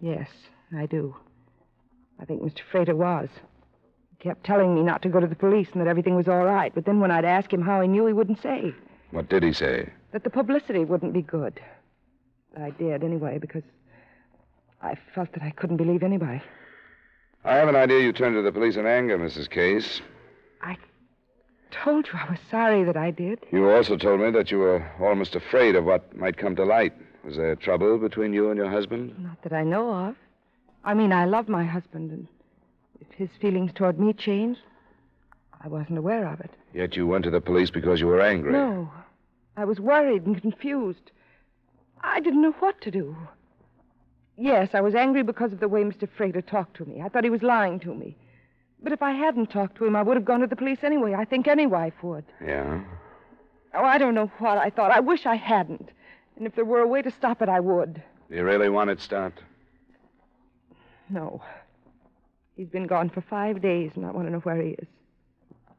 Yes, 0.00 0.28
I 0.76 0.86
do. 0.86 1.14
I 2.18 2.24
think 2.24 2.42
Mr. 2.42 2.60
Frater 2.70 2.96
was. 2.96 3.28
He 4.10 4.16
kept 4.28 4.44
telling 4.44 4.74
me 4.74 4.82
not 4.82 5.02
to 5.02 5.08
go 5.08 5.20
to 5.20 5.26
the 5.26 5.34
police 5.34 5.68
and 5.72 5.80
that 5.80 5.88
everything 5.88 6.16
was 6.16 6.28
all 6.28 6.44
right, 6.44 6.74
but 6.74 6.86
then 6.86 7.00
when 7.00 7.10
I'd 7.10 7.24
ask 7.24 7.52
him 7.52 7.62
how 7.62 7.80
he 7.80 7.88
knew, 7.88 8.06
he 8.06 8.12
wouldn't 8.12 8.42
say. 8.42 8.74
What 9.10 9.28
did 9.28 9.42
he 9.42 9.52
say? 9.52 9.90
That 10.12 10.24
the 10.24 10.30
publicity 10.30 10.84
wouldn't 10.84 11.12
be 11.12 11.22
good. 11.22 11.60
I 12.58 12.70
did 12.70 13.04
anyway, 13.04 13.38
because 13.38 13.62
I 14.82 14.96
felt 15.14 15.32
that 15.32 15.42
I 15.42 15.50
couldn't 15.50 15.76
believe 15.76 16.02
anybody. 16.02 16.42
I 17.44 17.54
have 17.54 17.68
an 17.68 17.76
idea 17.76 18.00
you 18.00 18.12
turned 18.12 18.34
to 18.36 18.42
the 18.42 18.52
police 18.52 18.76
in 18.76 18.86
anger, 18.86 19.18
Mrs. 19.18 19.48
Case. 19.48 20.00
I 20.62 20.76
told 21.70 22.06
you 22.06 22.12
I 22.18 22.30
was 22.30 22.38
sorry 22.50 22.84
that 22.84 22.96
I 22.96 23.10
did. 23.10 23.40
You 23.50 23.70
also 23.70 23.96
told 23.96 24.20
me 24.20 24.30
that 24.30 24.50
you 24.50 24.58
were 24.58 24.86
almost 25.00 25.34
afraid 25.34 25.74
of 25.76 25.84
what 25.84 26.16
might 26.16 26.36
come 26.36 26.56
to 26.56 26.64
light. 26.64 26.92
Was 27.24 27.36
there 27.36 27.54
trouble 27.56 27.98
between 27.98 28.32
you 28.32 28.50
and 28.50 28.56
your 28.56 28.70
husband? 28.70 29.14
Not 29.18 29.42
that 29.42 29.52
I 29.52 29.62
know 29.62 29.92
of. 29.92 30.16
I 30.84 30.94
mean, 30.94 31.12
I 31.12 31.26
love 31.26 31.48
my 31.48 31.64
husband, 31.64 32.10
and 32.10 32.26
if 33.00 33.06
his 33.16 33.28
feelings 33.40 33.72
toward 33.74 34.00
me 34.00 34.12
changed, 34.12 34.60
I 35.62 35.68
wasn't 35.68 35.98
aware 35.98 36.26
of 36.26 36.40
it. 36.40 36.50
Yet 36.72 36.96
you 36.96 37.06
went 37.06 37.24
to 37.24 37.30
the 37.30 37.40
police 37.40 37.70
because 37.70 38.00
you 38.00 38.06
were 38.06 38.22
angry. 38.22 38.52
No. 38.52 38.90
I 39.56 39.64
was 39.64 39.78
worried 39.78 40.24
and 40.24 40.40
confused. 40.40 41.10
I 42.02 42.20
didn't 42.20 42.40
know 42.40 42.54
what 42.60 42.80
to 42.80 42.90
do. 42.90 43.14
Yes, 44.38 44.70
I 44.72 44.80
was 44.80 44.94
angry 44.94 45.22
because 45.22 45.52
of 45.52 45.60
the 45.60 45.68
way 45.68 45.82
Mr. 45.82 46.08
Frater 46.08 46.40
talked 46.40 46.76
to 46.78 46.86
me. 46.86 47.02
I 47.02 47.10
thought 47.10 47.24
he 47.24 47.30
was 47.30 47.42
lying 47.42 47.78
to 47.80 47.94
me. 47.94 48.16
But 48.82 48.92
if 48.92 49.02
I 49.02 49.12
hadn't 49.12 49.50
talked 49.50 49.76
to 49.76 49.84
him, 49.84 49.94
I 49.94 50.02
would 50.02 50.16
have 50.16 50.24
gone 50.24 50.40
to 50.40 50.46
the 50.46 50.56
police 50.56 50.78
anyway. 50.82 51.14
I 51.14 51.24
think 51.24 51.46
any 51.48 51.66
wife 51.66 51.94
would. 52.02 52.24
Yeah? 52.44 52.82
Oh, 53.74 53.84
I 53.84 53.98
don't 53.98 54.14
know 54.14 54.30
what 54.38 54.58
I 54.58 54.70
thought. 54.70 54.90
I 54.90 55.00
wish 55.00 55.26
I 55.26 55.36
hadn't. 55.36 55.90
And 56.36 56.46
if 56.46 56.54
there 56.54 56.64
were 56.64 56.80
a 56.80 56.86
way 56.88 57.02
to 57.02 57.10
stop 57.10 57.42
it, 57.42 57.48
I 57.48 57.60
would. 57.60 58.02
Do 58.30 58.36
you 58.36 58.44
really 58.44 58.68
want 58.68 58.90
it 58.90 59.00
stopped? 59.00 59.40
No. 61.10 61.42
He's 62.56 62.68
been 62.68 62.86
gone 62.86 63.10
for 63.10 63.20
five 63.20 63.60
days, 63.60 63.92
and 63.96 64.06
I 64.06 64.10
want 64.10 64.26
to 64.28 64.32
know 64.32 64.38
where 64.40 64.60
he 64.60 64.70
is. 64.70 64.88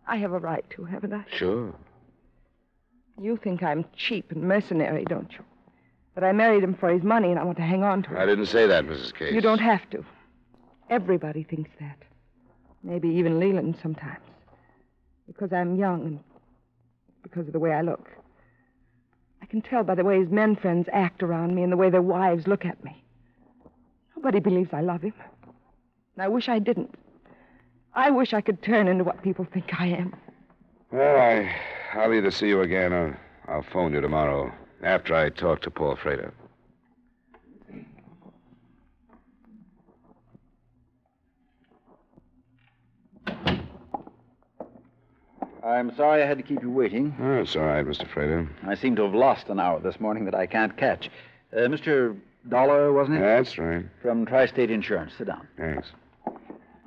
I 0.08 0.18
have 0.18 0.34
a 0.34 0.40
right 0.40 0.66
to, 0.72 0.84
haven't 0.84 1.14
I? 1.14 1.26
Sure. 1.32 1.74
You 3.20 3.38
think 3.38 3.64
I'm 3.64 3.86
cheap 3.96 4.32
and 4.32 4.44
mercenary, 4.44 5.06
don't 5.06 5.32
you? 5.32 5.44
That 6.16 6.24
I 6.24 6.32
married 6.32 6.64
him 6.64 6.76
for 6.76 6.90
his 6.90 7.04
money 7.04 7.30
and 7.30 7.40
I 7.40 7.44
want 7.44 7.58
to 7.58 7.64
hang 7.64 7.84
on 7.84 8.04
to 8.04 8.16
it. 8.16 8.20
I 8.20 8.26
didn't 8.26 8.48
say 8.48 8.68
that, 8.68 8.84
Mrs. 8.86 9.14
Case. 9.14 9.34
You 9.34 9.42
don't 9.42 9.60
have 9.60 9.88
to. 9.92 10.04
Everybody 10.90 11.44
thinks 11.44 11.70
that. 11.80 11.98
Maybe 12.84 13.10
even 13.10 13.40
Leland 13.40 13.78
sometimes. 13.82 14.24
Because 15.28 15.54
I'm 15.54 15.76
young 15.76 16.06
and 16.06 16.20
because 17.24 17.48
of 17.48 17.54
the 17.54 17.60
way 17.60 17.74
I 17.74 17.82
look. 17.82 18.10
I 19.42 19.46
can 19.46 19.62
tell 19.62 19.84
by 19.84 19.96
the 19.96 20.04
way 20.04 20.20
his 20.20 20.30
men 20.30 20.56
friends 20.56 20.88
act 20.92 21.24
around 21.24 21.56
me 21.56 21.64
and 21.64 21.72
the 21.72 21.78
way 21.78 21.90
their 21.90 22.02
wives 22.02 22.48
look 22.48 22.66
at 22.66 22.84
me. 22.84 23.04
Nobody 24.16 24.40
believes 24.40 24.74
I 24.74 24.82
love 24.82 25.02
him. 25.02 25.14
And 26.16 26.24
I 26.24 26.28
wish 26.28 26.50
I 26.50 26.60
didn't. 26.60 26.94
I 27.94 28.10
wish 28.10 28.34
I 28.34 28.42
could 28.42 28.62
turn 28.62 28.88
into 28.88 29.04
what 29.04 29.22
people 29.22 29.46
think 29.52 29.80
I 29.80 29.88
am. 29.88 30.16
Well, 30.92 31.18
I, 31.18 31.54
I'll 31.94 32.14
either 32.14 32.32
see 32.32 32.48
you 32.48 32.62
again 32.62 32.94
or 32.94 33.20
I'll 33.48 33.64
phone 33.64 33.94
you 33.94 34.02
tomorrow 34.02 34.52
after 34.84 35.14
I 35.16 35.30
talk 35.30 35.62
to 35.62 35.72
Paul 35.72 35.96
Frater. 35.96 36.34
I'm 45.64 45.96
sorry 45.96 46.24
I 46.24 46.26
had 46.26 46.38
to 46.38 46.44
keep 46.44 46.62
you 46.62 46.72
waiting. 46.72 47.16
Oh, 47.22 47.42
it's 47.42 47.56
all 47.56 47.64
right, 47.64 47.86
Mr. 47.86 48.08
Frater. 48.12 48.48
I 48.66 48.76
seem 48.76 48.96
to 48.96 49.04
have 49.04 49.14
lost 49.14 49.50
an 49.50 49.60
hour 49.60 49.80
this 49.80 50.00
morning 50.00 50.26
that 50.26 50.36
I 50.36 50.46
can't 50.48 50.76
catch. 50.76 51.10
Uh, 51.54 51.60
Mr. 51.62 52.18
Dollar, 52.50 52.92
wasn't 52.94 53.18
it? 53.18 53.22
That's 53.22 53.58
right. 53.58 53.86
From 54.02 54.26
Tri 54.26 54.48
State 54.48 54.72
Insurance. 54.72 55.14
Sit 55.18 55.28
down. 55.28 55.48
Thanks. 55.58 55.90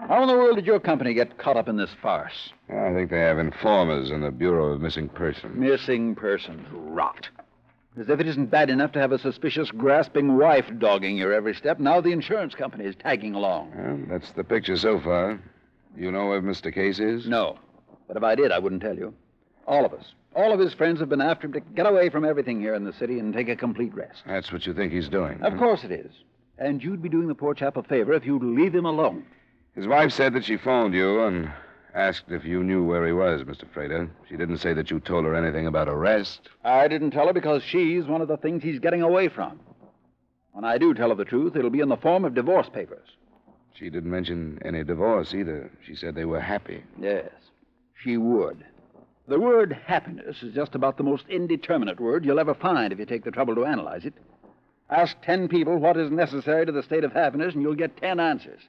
How 0.08 0.20
in 0.22 0.28
the 0.28 0.34
world 0.34 0.56
did 0.56 0.66
your 0.66 0.80
company 0.80 1.14
get 1.14 1.38
caught 1.38 1.56
up 1.56 1.68
in 1.68 1.76
this 1.76 1.90
farce? 2.02 2.50
I 2.68 2.92
think 2.92 3.10
they 3.10 3.20
have 3.20 3.38
informers 3.38 4.10
in 4.10 4.20
the 4.20 4.30
Bureau 4.30 4.72
of 4.72 4.80
Missing 4.80 5.10
Persons. 5.10 5.56
Missing 5.56 6.16
persons. 6.16 6.66
Rot. 6.72 7.28
As 7.98 8.08
if 8.08 8.18
it 8.18 8.26
isn't 8.26 8.46
bad 8.50 8.70
enough 8.70 8.90
to 8.92 8.98
have 8.98 9.12
a 9.12 9.18
suspicious, 9.18 9.70
grasping 9.70 10.36
wife 10.36 10.66
dogging 10.78 11.16
your 11.16 11.32
every 11.32 11.54
step, 11.54 11.78
now 11.78 12.00
the 12.00 12.10
insurance 12.10 12.54
company 12.54 12.84
is 12.84 12.96
tagging 12.96 13.34
along. 13.34 13.72
Well, 13.76 13.98
that's 14.08 14.32
the 14.32 14.42
picture 14.42 14.76
so 14.76 14.98
far. 15.00 15.38
You 15.96 16.10
know 16.10 16.26
where 16.26 16.42
Mr. 16.42 16.74
Case 16.74 16.98
is? 16.98 17.28
No. 17.28 17.56
But 18.06 18.16
if 18.16 18.22
I 18.22 18.34
did, 18.34 18.52
I 18.52 18.58
wouldn't 18.58 18.82
tell 18.82 18.96
you. 18.96 19.14
All 19.66 19.84
of 19.84 19.92
us. 19.92 20.12
All 20.34 20.52
of 20.52 20.60
his 20.60 20.74
friends 20.74 21.00
have 21.00 21.08
been 21.08 21.20
after 21.20 21.46
him 21.46 21.52
to 21.54 21.60
get 21.60 21.86
away 21.86 22.10
from 22.10 22.24
everything 22.24 22.60
here 22.60 22.74
in 22.74 22.84
the 22.84 22.92
city 22.92 23.18
and 23.18 23.32
take 23.32 23.48
a 23.48 23.56
complete 23.56 23.94
rest. 23.94 24.22
That's 24.26 24.52
what 24.52 24.66
you 24.66 24.74
think 24.74 24.92
he's 24.92 25.08
doing. 25.08 25.40
Of 25.42 25.52
huh? 25.52 25.58
course 25.58 25.84
it 25.84 25.92
is. 25.92 26.10
And 26.58 26.82
you'd 26.82 27.02
be 27.02 27.08
doing 27.08 27.28
the 27.28 27.34
poor 27.34 27.54
chap 27.54 27.76
a 27.76 27.82
favor 27.82 28.12
if 28.12 28.26
you'd 28.26 28.42
leave 28.42 28.74
him 28.74 28.84
alone. 28.84 29.24
His 29.74 29.86
wife 29.86 30.12
said 30.12 30.34
that 30.34 30.44
she 30.44 30.56
phoned 30.56 30.94
you 30.94 31.22
and 31.24 31.50
asked 31.94 32.24
if 32.28 32.44
you 32.44 32.62
knew 32.62 32.84
where 32.84 33.06
he 33.06 33.12
was, 33.12 33.42
Mr. 33.42 33.64
Frater. 33.72 34.10
She 34.28 34.36
didn't 34.36 34.58
say 34.58 34.72
that 34.72 34.90
you 34.90 35.00
told 35.00 35.24
her 35.24 35.34
anything 35.34 35.66
about 35.66 35.88
arrest. 35.88 36.48
I 36.64 36.88
didn't 36.88 37.12
tell 37.12 37.26
her 37.26 37.32
because 37.32 37.62
she's 37.62 38.04
one 38.04 38.20
of 38.20 38.28
the 38.28 38.36
things 38.36 38.62
he's 38.62 38.80
getting 38.80 39.02
away 39.02 39.28
from. 39.28 39.60
When 40.52 40.64
I 40.64 40.78
do 40.78 40.94
tell 40.94 41.08
her 41.08 41.14
the 41.14 41.24
truth, 41.24 41.56
it'll 41.56 41.70
be 41.70 41.80
in 41.80 41.88
the 41.88 41.96
form 41.96 42.24
of 42.24 42.34
divorce 42.34 42.68
papers. 42.68 43.08
She 43.74 43.90
didn't 43.90 44.10
mention 44.10 44.60
any 44.64 44.84
divorce 44.84 45.34
either. 45.34 45.70
She 45.84 45.96
said 45.96 46.14
they 46.14 46.24
were 46.24 46.40
happy. 46.40 46.84
Yes, 47.00 47.30
she 48.04 48.16
would. 48.18 48.64
The 49.26 49.40
word 49.40 49.76
happiness 49.86 50.42
is 50.42 50.54
just 50.54 50.74
about 50.74 50.98
the 50.98 51.02
most 51.02 51.24
indeterminate 51.28 51.98
word 51.98 52.24
you'll 52.24 52.38
ever 52.38 52.54
find 52.54 52.92
if 52.92 52.98
you 52.98 53.06
take 53.06 53.24
the 53.24 53.30
trouble 53.30 53.54
to 53.54 53.64
analyze 53.64 54.04
it. 54.04 54.12
Ask 54.90 55.16
ten 55.22 55.48
people 55.48 55.78
what 55.78 55.96
is 55.96 56.10
necessary 56.10 56.66
to 56.66 56.72
the 56.72 56.82
state 56.82 57.04
of 57.04 57.12
happiness, 57.12 57.54
and 57.54 57.62
you'll 57.62 57.74
get 57.74 57.96
ten 57.96 58.20
answers. 58.20 58.60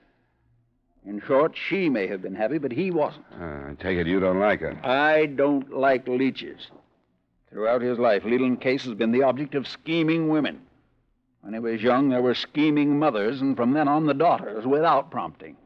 In 1.05 1.21
short, 1.21 1.55
she 1.55 1.89
may 1.89 2.07
have 2.07 2.21
been 2.21 2.33
happy, 2.33 2.57
but 2.57 2.71
he 2.71 2.89
wasn't. 2.89 3.25
Uh, 3.39 3.43
I 3.43 3.75
take 3.79 3.97
it 3.97 4.07
you 4.07 4.19
don't 4.21 4.39
like 4.39 4.61
her. 4.61 4.79
I 4.83 5.25
don't 5.25 5.71
like 5.71 6.07
leeches. 6.07 6.67
Throughout 7.51 7.81
his 7.81 7.99
life, 7.99 8.23
Leland 8.23 8.61
Case 8.61 8.85
has 8.85 8.95
been 8.95 9.11
the 9.11 9.23
object 9.23 9.55
of 9.55 9.67
scheming 9.67 10.29
women. 10.29 10.61
When 11.41 11.53
he 11.53 11.59
was 11.59 11.81
young, 11.81 12.09
there 12.09 12.23
were 12.23 12.33
scheming 12.33 12.97
mothers, 12.97 13.39
and 13.41 13.55
from 13.55 13.73
then 13.73 13.87
on, 13.87 14.07
the 14.07 14.13
daughters, 14.13 14.65
without 14.65 15.11
prompting. 15.11 15.57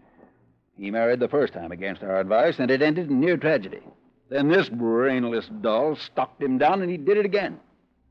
He 0.79 0.91
married 0.91 1.19
the 1.19 1.27
first 1.27 1.53
time 1.53 1.74
against 1.74 2.03
our 2.03 2.19
advice, 2.19 2.57
and 2.57 2.71
it 2.71 2.81
ended 2.81 3.09
in 3.09 3.19
near 3.19 3.36
tragedy. 3.36 3.81
Then 4.29 4.48
this 4.48 4.69
brainless 4.69 5.50
doll 5.59 5.98
stalked 5.98 6.41
him 6.41 6.57
down, 6.57 6.81
and 6.81 6.89
he 6.89 6.95
did 6.95 7.17
it 7.17 7.25
again. 7.25 7.59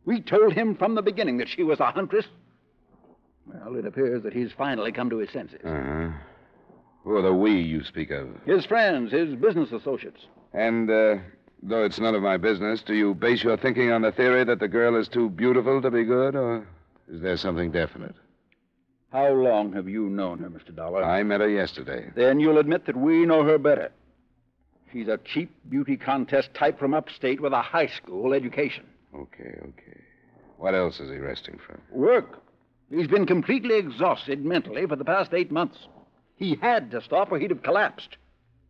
We 0.05 0.21
told 0.21 0.53
him 0.53 0.77
from 0.77 0.95
the 0.95 1.03
beginning 1.03 1.39
that 1.39 1.49
she 1.49 1.63
was 1.63 1.81
a 1.81 1.91
huntress. 1.91 2.27
Well, 3.47 3.77
it 3.77 3.87
appears 3.87 4.23
that 4.23 4.35
he's 4.35 4.53
finally 4.53 4.93
come 4.93 5.09
to 5.11 5.17
his 5.19 5.31
senses. 5.31 5.61
Uh 5.65 5.69
huh. 5.69 6.11
Who 7.05 7.17
are 7.17 7.23
the 7.23 7.33
we 7.33 7.53
you 7.53 7.83
speak 7.85 8.11
of? 8.11 8.29
His 8.45 8.67
friends, 8.67 9.13
his 9.13 9.35
business 9.37 9.73
associates. 9.73 10.21
And, 10.53 10.91
uh, 10.91 11.17
though 11.63 11.85
it's 11.85 11.99
none 11.99 12.15
of 12.15 12.23
my 12.23 12.37
business, 12.37 12.83
do 12.83 12.95
you 12.95 13.15
base 13.15 13.43
your 13.43 13.57
thinking 13.57 13.91
on 13.91 14.03
the 14.03 14.13
theory 14.13 14.45
that 14.45 14.59
the 14.59 14.69
girl 14.69 14.95
is 14.97 15.09
too 15.09 15.31
beautiful 15.31 15.81
to 15.81 15.91
be 15.91 16.05
good, 16.05 16.37
or 16.37 16.67
is 17.11 17.23
there 17.23 17.39
something 17.39 17.71
definite? 17.71 18.15
How 19.13 19.29
long 19.33 19.73
have 19.73 19.89
you 19.89 20.11
known 20.11 20.39
her, 20.41 20.51
Mr. 20.51 20.75
Dollar? 20.75 21.03
I 21.03 21.23
met 21.23 21.41
her 21.41 21.49
yesterday. 21.49 22.11
Then 22.15 22.41
you'll 22.41 22.59
admit 22.59 22.85
that 22.87 22.97
we 22.97 23.25
know 23.25 23.43
her 23.43 23.57
better. 23.57 23.91
She's 24.93 25.09
a 25.09 25.19
cheap 25.19 25.51
beauty 25.69 25.97
contest 25.97 26.53
type 26.55 26.79
from 26.79 26.93
upstate 26.93 27.41
with 27.41 27.53
a 27.53 27.63
high 27.63 27.87
school 27.87 28.35
education. 28.35 28.85
Okay, 29.15 29.59
okay. 29.63 30.01
What 30.59 30.75
else 30.75 31.01
is 31.01 31.11
he 31.11 31.17
resting 31.19 31.59
from? 31.59 31.81
Work. 31.91 32.43
He's 32.91 33.07
been 33.07 33.27
completely 33.27 33.77
exhausted 33.77 34.45
mentally 34.45 34.87
for 34.87 34.97
the 34.97 35.05
past 35.05 35.33
eight 35.33 35.51
months. 35.51 35.79
He 36.37 36.57
had 36.61 36.91
to 36.91 37.03
stop 37.03 37.33
or 37.33 37.39
he'd 37.39 37.51
have 37.51 37.63
collapsed. 37.63 38.17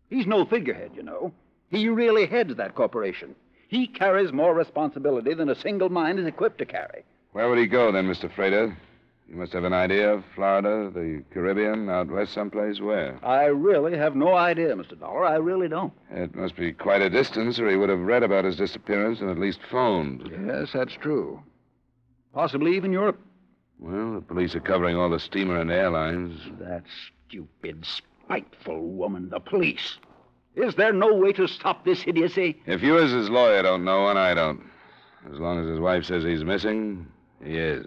He's 0.09 0.27
no 0.27 0.45
figurehead, 0.45 0.93
you 0.95 1.03
know. 1.03 1.33
He 1.71 1.89
really 1.89 2.27
heads 2.27 2.55
that 2.57 2.75
corporation. 2.75 3.35
He 3.69 3.87
carries 3.87 4.33
more 4.33 4.55
responsibility 4.55 5.35
than 5.35 5.51
a 5.51 5.55
single 5.61 5.89
mind 5.89 6.19
is 6.19 6.27
equipped 6.27 6.59
to 6.59 6.67
carry. 6.67 7.05
Where 7.33 7.49
would 7.49 7.59
he 7.59 7.67
go 7.67 7.93
then, 7.93 8.07
Mr. 8.07 8.33
Frater? 8.33 8.77
You 9.29 9.37
must 9.37 9.53
have 9.53 9.65
an 9.65 9.75
idea 9.75 10.11
of 10.11 10.25
Florida, 10.35 10.91
the 10.93 11.23
Caribbean, 11.33 11.91
out 11.91 12.09
west 12.09 12.33
someplace. 12.33 12.81
Where? 12.81 13.19
I 13.23 13.45
really 13.47 13.97
have 13.99 14.17
no 14.17 14.35
idea, 14.35 14.75
Mr. 14.75 14.99
Dollar. 14.99 15.27
I 15.27 15.37
really 15.37 15.69
don't. 15.69 15.93
It 16.11 16.35
must 16.35 16.57
be 16.57 16.73
quite 16.73 17.03
a 17.03 17.11
distance, 17.11 17.59
or 17.59 17.69
he 17.69 17.77
would 17.77 17.91
have 17.91 18.01
read 18.01 18.23
about 18.23 18.47
his 18.47 18.57
disappearance 18.57 19.21
and 19.21 19.29
at 19.31 19.39
least 19.39 19.61
phoned. 19.71 20.31
Yes, 20.47 20.71
that's 20.73 20.95
true. 20.95 21.43
Possibly 22.33 22.75
even 22.75 22.91
Europe. 22.91 23.21
Well, 23.79 24.15
the 24.15 24.23
police 24.23 24.55
are 24.55 24.61
covering 24.61 24.97
all 24.97 25.11
the 25.11 25.21
steamer 25.21 25.61
and 25.61 25.71
airlines. 25.71 26.41
That 26.59 26.85
stupid, 27.29 27.85
spiteful 27.85 28.81
woman, 28.81 29.29
the 29.29 29.41
police. 29.41 29.99
Is 30.57 30.75
there 30.75 30.93
no 30.93 31.15
way 31.15 31.33
to 31.35 31.47
stop 31.47 31.85
this 31.85 32.03
idiocy? 32.07 32.61
If 32.67 32.83
you, 32.83 32.99
as 32.99 33.13
his 33.13 33.29
lawyer, 33.29 33.63
don't 33.63 33.85
know, 33.85 34.09
and 34.09 34.19
I 34.19 34.33
don't. 34.33 34.63
As 35.31 35.39
long 35.39 35.61
as 35.61 35.69
his 35.69 35.81
wife 35.81 36.07
says 36.07 36.25
he's 36.25 36.45
missing, 36.45 37.07
he 37.45 37.57
is. 37.59 37.87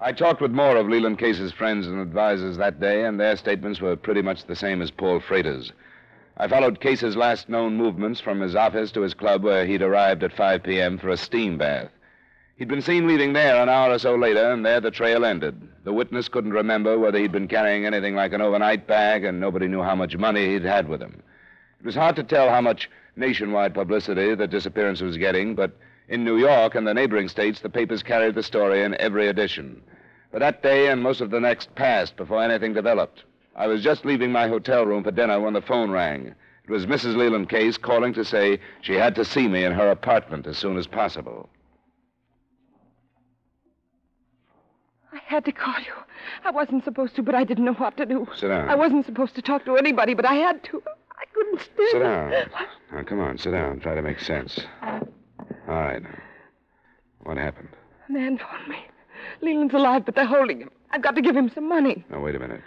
I 0.00 0.12
talked 0.12 0.40
with 0.40 0.52
more 0.52 0.76
of 0.76 0.88
Leland 0.88 1.18
Case's 1.18 1.50
friends 1.50 1.88
and 1.88 2.00
advisors 2.00 2.56
that 2.56 2.78
day, 2.78 3.04
and 3.04 3.18
their 3.18 3.34
statements 3.34 3.80
were 3.80 3.96
pretty 3.96 4.22
much 4.22 4.44
the 4.44 4.54
same 4.54 4.80
as 4.80 4.92
Paul 4.92 5.18
Frater's. 5.18 5.72
I 6.36 6.46
followed 6.46 6.80
Case's 6.80 7.16
last 7.16 7.48
known 7.48 7.76
movements 7.76 8.20
from 8.20 8.40
his 8.40 8.54
office 8.54 8.92
to 8.92 9.00
his 9.00 9.12
club 9.12 9.42
where 9.42 9.66
he'd 9.66 9.82
arrived 9.82 10.22
at 10.22 10.32
5 10.32 10.62
p.m. 10.62 10.98
for 10.98 11.08
a 11.08 11.16
steam 11.16 11.58
bath. 11.58 11.90
He'd 12.56 12.68
been 12.68 12.80
seen 12.80 13.08
leaving 13.08 13.32
there 13.32 13.60
an 13.60 13.68
hour 13.68 13.92
or 13.92 13.98
so 13.98 14.14
later, 14.14 14.52
and 14.52 14.64
there 14.64 14.80
the 14.80 14.92
trail 14.92 15.24
ended. 15.24 15.60
The 15.82 15.92
witness 15.92 16.28
couldn't 16.28 16.52
remember 16.52 16.96
whether 16.96 17.18
he'd 17.18 17.32
been 17.32 17.48
carrying 17.48 17.84
anything 17.84 18.14
like 18.14 18.32
an 18.32 18.40
overnight 18.40 18.86
bag, 18.86 19.24
and 19.24 19.40
nobody 19.40 19.66
knew 19.66 19.82
how 19.82 19.96
much 19.96 20.16
money 20.16 20.46
he'd 20.52 20.62
had 20.62 20.88
with 20.88 21.02
him. 21.02 21.24
It 21.80 21.86
was 21.86 21.96
hard 21.96 22.14
to 22.16 22.22
tell 22.22 22.48
how 22.48 22.60
much 22.60 22.88
nationwide 23.16 23.74
publicity 23.74 24.36
the 24.36 24.46
disappearance 24.46 25.00
was 25.00 25.16
getting, 25.16 25.56
but 25.56 25.76
in 26.08 26.24
New 26.24 26.38
York 26.38 26.74
and 26.74 26.86
the 26.86 26.94
neighboring 26.94 27.28
states, 27.28 27.60
the 27.60 27.68
papers 27.68 28.02
carried 28.02 28.34
the 28.34 28.42
story 28.42 28.82
in 28.82 28.98
every 29.00 29.28
edition. 29.28 29.82
But 30.32 30.40
that 30.40 30.62
day 30.62 30.88
and 30.88 31.02
most 31.02 31.20
of 31.20 31.30
the 31.30 31.40
next 31.40 31.74
passed 31.74 32.16
before 32.16 32.42
anything 32.42 32.72
developed. 32.74 33.24
I 33.56 33.66
was 33.66 33.82
just 33.82 34.04
leaving 34.04 34.30
my 34.32 34.46
hotel 34.48 34.84
room 34.86 35.02
for 35.04 35.10
dinner 35.10 35.40
when 35.40 35.52
the 35.54 35.62
phone 35.62 35.90
rang. 35.90 36.34
It 36.64 36.70
was 36.70 36.86
Mrs. 36.86 37.16
Leland 37.16 37.48
Case 37.48 37.76
calling 37.78 38.12
to 38.14 38.24
say 38.24 38.60
she 38.82 38.92
had 38.94 39.14
to 39.16 39.24
see 39.24 39.48
me 39.48 39.64
in 39.64 39.72
her 39.72 39.90
apartment 39.90 40.46
as 40.46 40.58
soon 40.58 40.76
as 40.76 40.86
possible. 40.86 41.48
I 45.12 45.18
had 45.24 45.44
to 45.46 45.52
call 45.52 45.74
you. 45.80 45.92
I 46.44 46.50
wasn't 46.50 46.84
supposed 46.84 47.16
to, 47.16 47.22
but 47.22 47.34
I 47.34 47.44
didn't 47.44 47.64
know 47.64 47.72
what 47.74 47.96
to 47.96 48.06
do. 48.06 48.26
Sit 48.36 48.48
down. 48.48 48.68
I 48.68 48.74
wasn't 48.74 49.06
supposed 49.06 49.34
to 49.36 49.42
talk 49.42 49.64
to 49.64 49.76
anybody, 49.76 50.14
but 50.14 50.26
I 50.26 50.34
had 50.34 50.62
to. 50.64 50.82
I 51.18 51.24
couldn't 51.32 51.60
stand 51.60 51.88
Sit 51.90 52.00
it. 52.02 52.04
down. 52.04 52.30
Now, 52.92 53.02
come 53.04 53.20
on, 53.20 53.38
sit 53.38 53.52
down. 53.52 53.80
Try 53.80 53.94
to 53.94 54.02
make 54.02 54.20
sense. 54.20 54.60
Uh, 54.82 55.00
All 55.68 55.74
right. 55.74 56.02
What 57.24 57.36
happened? 57.36 57.68
A 58.08 58.12
man 58.12 58.38
phoned 58.38 58.68
me. 58.68 58.78
Leland's 59.42 59.74
alive, 59.74 60.04
but 60.04 60.14
they're 60.14 60.24
holding 60.26 60.60
him. 60.60 60.70
I've 60.90 61.02
got 61.02 61.14
to 61.16 61.22
give 61.22 61.36
him 61.36 61.50
some 61.54 61.68
money. 61.68 62.04
Now, 62.10 62.20
wait 62.20 62.34
a 62.34 62.38
minute. 62.38 62.62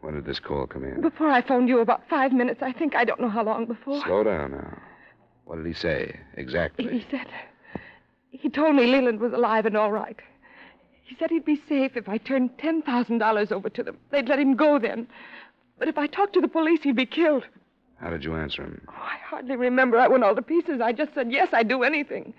When 0.00 0.14
did 0.14 0.24
this 0.24 0.38
call 0.38 0.66
come 0.66 0.84
in? 0.84 1.00
Before 1.00 1.30
I 1.30 1.42
phoned 1.42 1.68
you, 1.68 1.80
about 1.80 2.08
five 2.08 2.32
minutes, 2.32 2.62
I 2.62 2.72
think. 2.72 2.94
I 2.94 3.04
don't 3.04 3.20
know 3.20 3.28
how 3.28 3.44
long 3.44 3.66
before. 3.66 4.02
Slow 4.04 4.24
down 4.24 4.52
now. 4.52 4.78
What 5.44 5.56
did 5.56 5.66
he 5.66 5.72
say 5.72 6.18
exactly? 6.34 6.88
He 6.88 7.06
said. 7.10 7.26
He 8.30 8.48
told 8.48 8.76
me 8.76 8.86
Leland 8.86 9.20
was 9.20 9.32
alive 9.32 9.66
and 9.66 9.76
all 9.76 9.92
right. 9.92 10.18
He 11.04 11.16
said 11.16 11.30
he'd 11.30 11.44
be 11.44 11.60
safe 11.68 11.96
if 11.96 12.08
I 12.08 12.18
turned 12.18 12.56
$10,000 12.58 13.52
over 13.52 13.70
to 13.70 13.82
them. 13.82 13.96
They'd 14.10 14.28
let 14.28 14.38
him 14.38 14.56
go 14.56 14.78
then. 14.78 15.06
But 15.78 15.88
if 15.88 15.98
I 15.98 16.06
talked 16.06 16.32
to 16.34 16.40
the 16.40 16.48
police, 16.48 16.82
he'd 16.82 16.96
be 16.96 17.06
killed. 17.06 17.44
How 18.00 18.10
did 18.10 18.24
you 18.24 18.34
answer 18.36 18.62
him? 18.62 18.80
Oh, 18.88 18.92
I 18.94 19.16
hardly 19.24 19.56
remember. 19.56 19.98
I 19.98 20.08
went 20.08 20.22
all 20.24 20.34
to 20.34 20.42
pieces. 20.42 20.80
I 20.80 20.92
just 20.92 21.14
said, 21.14 21.32
yes, 21.32 21.48
I'd 21.52 21.68
do 21.68 21.82
anything. 21.82 22.34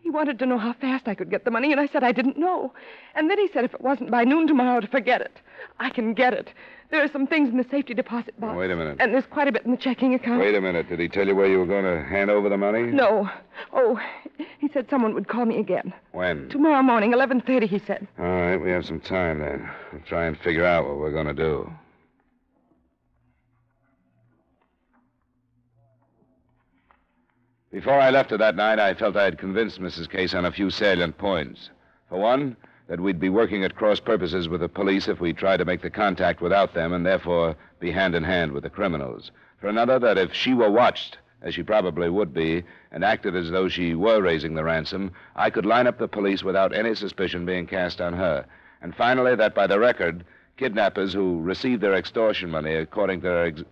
He 0.00 0.10
wanted 0.10 0.38
to 0.38 0.46
know 0.46 0.58
how 0.58 0.72
fast 0.72 1.08
I 1.08 1.14
could 1.14 1.30
get 1.30 1.44
the 1.44 1.50
money, 1.50 1.72
and 1.72 1.80
I 1.80 1.86
said 1.86 2.04
I 2.04 2.12
didn't 2.12 2.38
know. 2.38 2.72
And 3.16 3.28
then 3.28 3.38
he 3.38 3.48
said 3.52 3.64
if 3.64 3.74
it 3.74 3.80
wasn't 3.80 4.10
by 4.10 4.22
noon 4.24 4.46
tomorrow, 4.46 4.80
to 4.80 4.86
forget 4.86 5.20
it. 5.20 5.36
I 5.80 5.90
can 5.90 6.14
get 6.14 6.32
it. 6.32 6.52
There 6.90 7.02
are 7.02 7.08
some 7.08 7.26
things 7.26 7.48
in 7.48 7.56
the 7.56 7.66
safety 7.68 7.92
deposit 7.94 8.38
box. 8.40 8.56
Wait 8.56 8.70
a 8.70 8.76
minute. 8.76 8.98
And 9.00 9.12
there's 9.12 9.26
quite 9.26 9.48
a 9.48 9.52
bit 9.52 9.64
in 9.64 9.72
the 9.72 9.76
checking 9.76 10.14
account. 10.14 10.40
Wait 10.40 10.54
a 10.54 10.60
minute. 10.60 10.88
Did 10.88 11.00
he 11.00 11.08
tell 11.08 11.26
you 11.26 11.34
where 11.34 11.48
you 11.48 11.58
were 11.58 11.66
going 11.66 11.84
to 11.84 12.04
hand 12.08 12.30
over 12.30 12.48
the 12.48 12.56
money? 12.56 12.82
No. 12.82 13.28
Oh, 13.72 13.98
he 14.58 14.68
said 14.68 14.88
someone 14.88 15.12
would 15.14 15.26
call 15.26 15.44
me 15.44 15.58
again. 15.58 15.92
When? 16.12 16.48
Tomorrow 16.50 16.82
morning, 16.82 17.12
11.30, 17.12 17.68
he 17.68 17.80
said. 17.80 18.06
All 18.18 18.24
right, 18.24 18.56
we 18.56 18.70
have 18.70 18.86
some 18.86 19.00
time 19.00 19.40
then. 19.40 19.68
We'll 19.92 20.02
try 20.02 20.26
and 20.26 20.38
figure 20.38 20.64
out 20.64 20.86
what 20.86 20.98
we're 20.98 21.10
going 21.10 21.26
to 21.26 21.34
do. 21.34 21.68
Before 27.76 28.00
I 28.00 28.08
left 28.08 28.30
her 28.30 28.38
that 28.38 28.56
night, 28.56 28.78
I 28.78 28.94
felt 28.94 29.18
I 29.18 29.24
had 29.24 29.36
convinced 29.36 29.82
Mrs. 29.82 30.08
Case 30.08 30.32
on 30.32 30.46
a 30.46 30.50
few 30.50 30.70
salient 30.70 31.18
points. 31.18 31.68
For 32.08 32.18
one, 32.18 32.56
that 32.88 32.98
we'd 32.98 33.20
be 33.20 33.28
working 33.28 33.64
at 33.64 33.76
cross 33.76 34.00
purposes 34.00 34.48
with 34.48 34.62
the 34.62 34.68
police 34.70 35.08
if 35.08 35.20
we 35.20 35.34
tried 35.34 35.58
to 35.58 35.66
make 35.66 35.82
the 35.82 35.90
contact 35.90 36.40
without 36.40 36.72
them 36.72 36.94
and 36.94 37.04
therefore 37.04 37.54
be 37.78 37.90
hand 37.90 38.14
in 38.14 38.24
hand 38.24 38.52
with 38.52 38.62
the 38.62 38.70
criminals. 38.70 39.30
For 39.60 39.68
another, 39.68 39.98
that 39.98 40.16
if 40.16 40.32
she 40.32 40.54
were 40.54 40.70
watched, 40.70 41.18
as 41.42 41.52
she 41.52 41.62
probably 41.62 42.08
would 42.08 42.32
be, 42.32 42.64
and 42.92 43.04
acted 43.04 43.36
as 43.36 43.50
though 43.50 43.68
she 43.68 43.94
were 43.94 44.22
raising 44.22 44.54
the 44.54 44.64
ransom, 44.64 45.12
I 45.34 45.50
could 45.50 45.66
line 45.66 45.86
up 45.86 45.98
the 45.98 46.08
police 46.08 46.42
without 46.42 46.74
any 46.74 46.94
suspicion 46.94 47.44
being 47.44 47.66
cast 47.66 48.00
on 48.00 48.14
her. 48.14 48.46
And 48.80 48.96
finally, 48.96 49.36
that 49.36 49.54
by 49.54 49.66
the 49.66 49.78
record, 49.78 50.24
kidnappers 50.56 51.12
who 51.12 51.42
received 51.42 51.82
their 51.82 51.94
extortion 51.94 52.50
money 52.50 52.74
according 52.74 53.20
to 53.20 53.28
their. 53.28 53.44
Ex- 53.44 53.64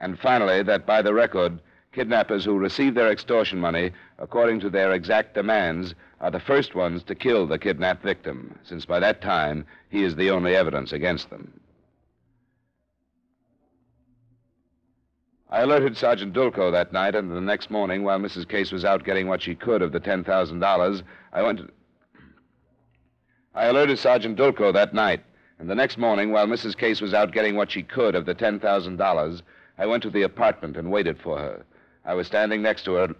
and 0.00 0.16
finally, 0.16 0.62
that 0.62 0.86
by 0.86 1.02
the 1.02 1.12
record, 1.12 1.58
kidnappers 1.92 2.44
who 2.44 2.56
receive 2.56 2.94
their 2.94 3.10
extortion 3.10 3.58
money 3.58 3.90
according 4.18 4.60
to 4.60 4.70
their 4.70 4.92
exact 4.92 5.34
demands 5.34 5.94
are 6.20 6.30
the 6.30 6.38
first 6.38 6.74
ones 6.74 7.02
to 7.02 7.14
kill 7.14 7.46
the 7.46 7.58
kidnapped 7.58 8.02
victim, 8.02 8.56
since 8.62 8.84
by 8.84 9.00
that 9.00 9.20
time 9.20 9.66
he 9.88 10.04
is 10.04 10.14
the 10.14 10.30
only 10.30 10.54
evidence 10.54 10.92
against 10.92 11.30
them. 11.30 11.52
I 15.52 15.62
alerted 15.62 15.96
Sergeant 15.96 16.32
Dulco 16.32 16.70
that 16.70 16.92
night, 16.92 17.16
and 17.16 17.28
the 17.28 17.40
next 17.40 17.70
morning, 17.70 18.04
while 18.04 18.20
Mrs. 18.20 18.48
Case 18.48 18.70
was 18.70 18.84
out 18.84 19.02
getting 19.02 19.26
what 19.26 19.42
she 19.42 19.56
could 19.56 19.82
of 19.82 19.90
the 19.90 19.98
$10,000, 19.98 21.02
I 21.32 21.42
went 21.42 21.58
to. 21.58 21.68
I 23.52 23.64
alerted 23.64 23.98
Sergeant 23.98 24.36
Dulco 24.36 24.70
that 24.70 24.94
night, 24.94 25.24
and 25.58 25.68
the 25.68 25.74
next 25.74 25.98
morning, 25.98 26.30
while 26.30 26.46
Mrs. 26.46 26.76
Case 26.76 27.00
was 27.00 27.14
out 27.14 27.32
getting 27.32 27.56
what 27.56 27.72
she 27.72 27.82
could 27.82 28.14
of 28.14 28.26
the 28.26 28.34
$10,000, 28.34 29.42
I 29.76 29.86
went 29.86 30.04
to 30.04 30.10
the 30.10 30.22
apartment 30.22 30.76
and 30.76 30.92
waited 30.92 31.18
for 31.18 31.36
her. 31.36 31.64
I 32.04 32.14
was 32.14 32.26
standing 32.26 32.62
next 32.62 32.84
to 32.84 32.94
her. 32.94 33.14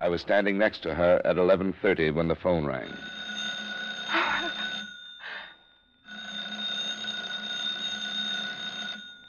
I 0.00 0.08
was 0.08 0.20
standing 0.20 0.58
next 0.58 0.82
to 0.84 0.94
her 0.94 1.20
at 1.24 1.36
11:30 1.36 2.14
when 2.14 2.28
the 2.28 2.34
phone 2.34 2.64
rang. 2.64 2.88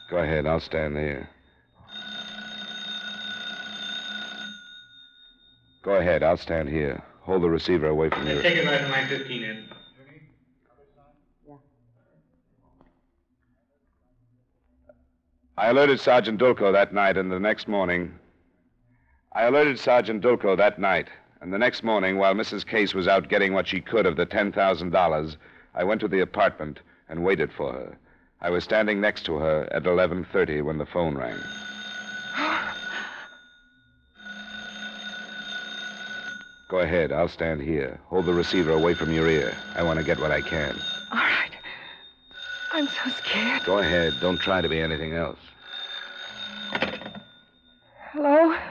Go 0.10 0.17
ahead, 0.17 0.48
I'll 0.48 0.60
stand 0.60 0.98
here. 0.98 1.29
Go 5.83 5.95
ahead, 5.95 6.24
I'll 6.24 6.38
stand 6.38 6.69
here. 6.69 7.03
Hold 7.22 7.43
the 7.43 7.50
receiver 7.50 7.88
away 7.88 8.10
from 8.10 8.27
you. 8.27 8.41
Take 8.41 8.57
it 8.57 8.65
right 8.65 8.79
to 8.79 8.88
line 8.88 9.07
15 9.07 9.43
in. 9.43 9.69
I 15.55 15.69
alerted 15.69 16.00
Sergeant 16.00 16.39
Dulco 16.39 16.72
that 16.72 16.93
night, 16.93 17.15
and 17.15 17.31
the 17.31 17.39
next 17.39 17.67
morning. 17.67 18.17
I 19.35 19.43
alerted 19.43 19.79
Sergeant 19.79 20.21
Dulco 20.21 20.55
that 20.55 20.79
night, 20.79 21.07
And 21.41 21.51
the 21.51 21.57
next 21.57 21.83
morning, 21.83 22.17
while 22.17 22.33
Mrs. 22.33 22.65
Case 22.65 22.93
was 22.93 23.07
out 23.07 23.27
getting 23.27 23.53
what 23.53 23.67
she 23.67 23.81
could 23.81 24.05
of 24.05 24.15
the 24.15 24.25
$10,000, 24.25 25.35
I 25.75 25.83
went 25.83 25.99
to 26.01 26.07
the 26.07 26.21
apartment 26.21 26.79
and 27.09 27.23
waited 27.23 27.51
for 27.51 27.73
her. 27.73 27.97
I 28.41 28.49
was 28.49 28.63
standing 28.63 29.01
next 29.01 29.23
to 29.25 29.35
her 29.37 29.67
at 29.71 29.83
11:30 29.83 30.61
when 30.63 30.77
the 30.77 30.85
phone 30.85 31.17
rang. 31.17 31.37
Go 36.69 36.79
ahead. 36.79 37.11
I'll 37.11 37.27
stand 37.29 37.61
here. 37.61 37.99
Hold 38.07 38.25
the 38.25 38.33
receiver 38.33 38.71
away 38.71 38.93
from 38.93 39.11
your 39.13 39.27
ear. 39.29 39.53
I 39.75 39.83
want 39.83 39.99
to 39.99 40.05
get 40.05 40.19
what 40.19 40.31
I 40.31 40.41
can. 40.41 40.75
All 41.11 41.17
right. 41.19 41.51
I'm 42.73 42.87
so 42.87 43.09
scared. 43.17 43.63
Go 43.65 43.79
ahead. 43.79 44.13
Don't 44.21 44.39
try 44.39 44.61
to 44.61 44.69
be 44.69 44.79
anything 44.79 45.13
else. 45.13 45.39
Hello? 48.11 48.51
It's 48.51 48.61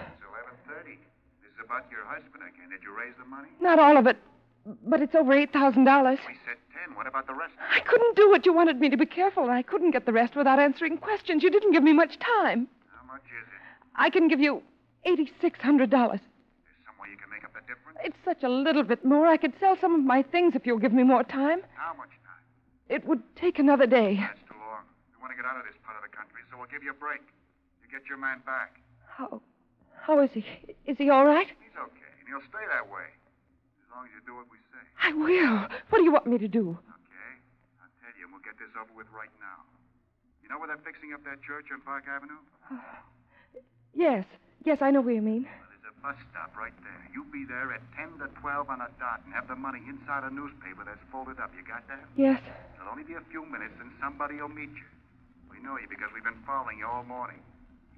11.30. 0.70 0.96
This 1.42 1.52
is 1.54 1.60
about 1.64 1.84
your 1.90 2.01
husband 2.12 2.42
again. 2.44 2.68
Did 2.70 2.82
you 2.82 2.92
raise 2.96 3.14
the 3.18 3.24
money? 3.24 3.48
Not 3.60 3.78
all 3.78 3.96
of 3.96 4.06
it, 4.06 4.16
but 4.84 5.00
it's 5.00 5.14
over 5.14 5.32
$8,000. 5.32 5.48
We 5.48 6.36
said 6.44 6.60
10. 6.86 6.96
What 6.96 7.06
about 7.06 7.26
the 7.26 7.34
rest? 7.34 7.54
I 7.58 7.80
couldn't 7.80 8.16
do 8.16 8.34
it. 8.34 8.44
You 8.44 8.52
wanted 8.52 8.80
me 8.80 8.90
to 8.90 8.96
be 8.96 9.06
careful, 9.06 9.44
and 9.44 9.52
I 9.52 9.62
couldn't 9.62 9.92
get 9.92 10.04
the 10.06 10.12
rest 10.12 10.36
without 10.36 10.58
answering 10.58 10.98
questions. 10.98 11.42
You 11.42 11.50
didn't 11.50 11.72
give 11.72 11.82
me 11.82 11.92
much 11.92 12.18
time. 12.18 12.68
How 12.92 13.06
much 13.06 13.24
is 13.24 13.46
it? 13.48 13.62
I 13.96 14.10
can 14.10 14.28
give 14.28 14.40
you 14.40 14.62
$8,600. 15.06 15.30
There's 15.40 16.20
some 16.84 16.98
way 17.00 17.08
you 17.10 17.16
can 17.16 17.30
make 17.30 17.44
up 17.44 17.52
the 17.54 17.60
difference? 17.66 17.98
It's 18.04 18.16
such 18.24 18.42
a 18.42 18.48
little 18.48 18.82
bit 18.82 19.04
more. 19.04 19.26
I 19.26 19.36
could 19.36 19.54
sell 19.58 19.76
some 19.80 19.94
of 19.94 20.04
my 20.04 20.22
things 20.22 20.54
if 20.54 20.66
you'll 20.66 20.78
give 20.78 20.92
me 20.92 21.02
more 21.02 21.24
time. 21.24 21.62
How 21.74 21.94
much 21.94 22.10
time? 22.24 22.42
It 22.88 23.06
would 23.06 23.22
take 23.36 23.58
another 23.58 23.86
day. 23.86 24.16
That's 24.20 24.40
too 24.48 24.58
long. 24.58 24.84
We 25.10 25.20
want 25.20 25.32
to 25.32 25.36
get 25.36 25.46
out 25.46 25.56
of 25.58 25.64
this 25.64 25.80
part 25.84 25.96
of 25.96 26.02
the 26.02 26.14
country, 26.14 26.42
so 26.50 26.58
we'll 26.58 26.68
give 26.70 26.82
you 26.82 26.90
a 26.90 26.94
break. 26.94 27.20
You 27.82 27.88
get 27.90 28.08
your 28.08 28.18
man 28.18 28.42
back. 28.44 28.80
How, 29.06 29.40
how 30.00 30.20
is 30.20 30.30
he? 30.32 30.44
Is 30.86 30.98
he 30.98 31.10
all 31.10 31.24
right? 31.24 31.48
He's 32.32 32.40
okay, 32.40 32.40
and 32.40 32.40
he'll 32.40 32.48
stay 32.48 32.64
that 32.72 32.86
way. 32.88 33.08
As 33.84 33.88
long 33.92 34.08
as 34.08 34.12
you 34.16 34.22
do 34.24 34.34
what 34.40 34.48
we 34.48 34.56
say. 34.72 34.82
I 35.04 35.12
will. 35.12 35.68
What 35.92 35.98
do 36.00 36.04
you 36.04 36.12
want 36.12 36.24
me 36.26 36.38
to 36.40 36.48
do? 36.48 36.72
Okay? 36.80 37.32
I'll 37.84 37.92
tell 38.00 38.14
you, 38.16 38.24
and 38.24 38.32
we'll 38.32 38.40
get 38.44 38.56
this 38.56 38.72
over 38.80 38.88
with 38.96 39.08
right 39.12 39.32
now. 39.36 39.60
You 40.40 40.48
know 40.48 40.56
where 40.56 40.68
they're 40.72 40.80
fixing 40.80 41.12
up 41.12 41.20
that 41.28 41.44
church 41.44 41.68
on 41.72 41.84
Park 41.84 42.08
Avenue? 42.08 42.40
Yes. 43.92 44.24
Yes, 44.64 44.80
I 44.80 44.88
know 44.90 45.04
where 45.04 45.12
you 45.12 45.20
mean. 45.20 45.44
Well, 45.44 45.68
there's 45.68 45.84
a 45.92 45.96
bus 46.00 46.16
stop 46.32 46.56
right 46.56 46.72
there. 46.80 47.02
You 47.12 47.28
be 47.28 47.44
there 47.44 47.76
at 47.76 47.84
10 47.92 48.24
to 48.24 48.32
12 48.40 48.70
on 48.72 48.80
a 48.80 48.88
dot 48.96 49.20
and 49.28 49.34
have 49.36 49.52
the 49.52 49.54
money 49.54 49.84
inside 49.84 50.24
a 50.24 50.32
newspaper 50.32 50.80
that's 50.80 51.04
folded 51.12 51.36
up. 51.36 51.52
You 51.52 51.60
got 51.60 51.84
that? 51.92 52.00
Yes. 52.16 52.40
It'll 52.80 52.88
only 52.88 53.04
be 53.04 53.20
a 53.20 53.24
few 53.28 53.44
minutes, 53.44 53.76
and 53.84 53.92
somebody 54.00 54.40
will 54.40 54.48
meet 54.48 54.72
you. 54.72 54.88
We 55.52 55.60
know 55.60 55.76
you 55.76 55.84
because 55.92 56.08
we've 56.16 56.24
been 56.24 56.40
following 56.48 56.80
you 56.80 56.88
all 56.88 57.04
morning. 57.04 57.36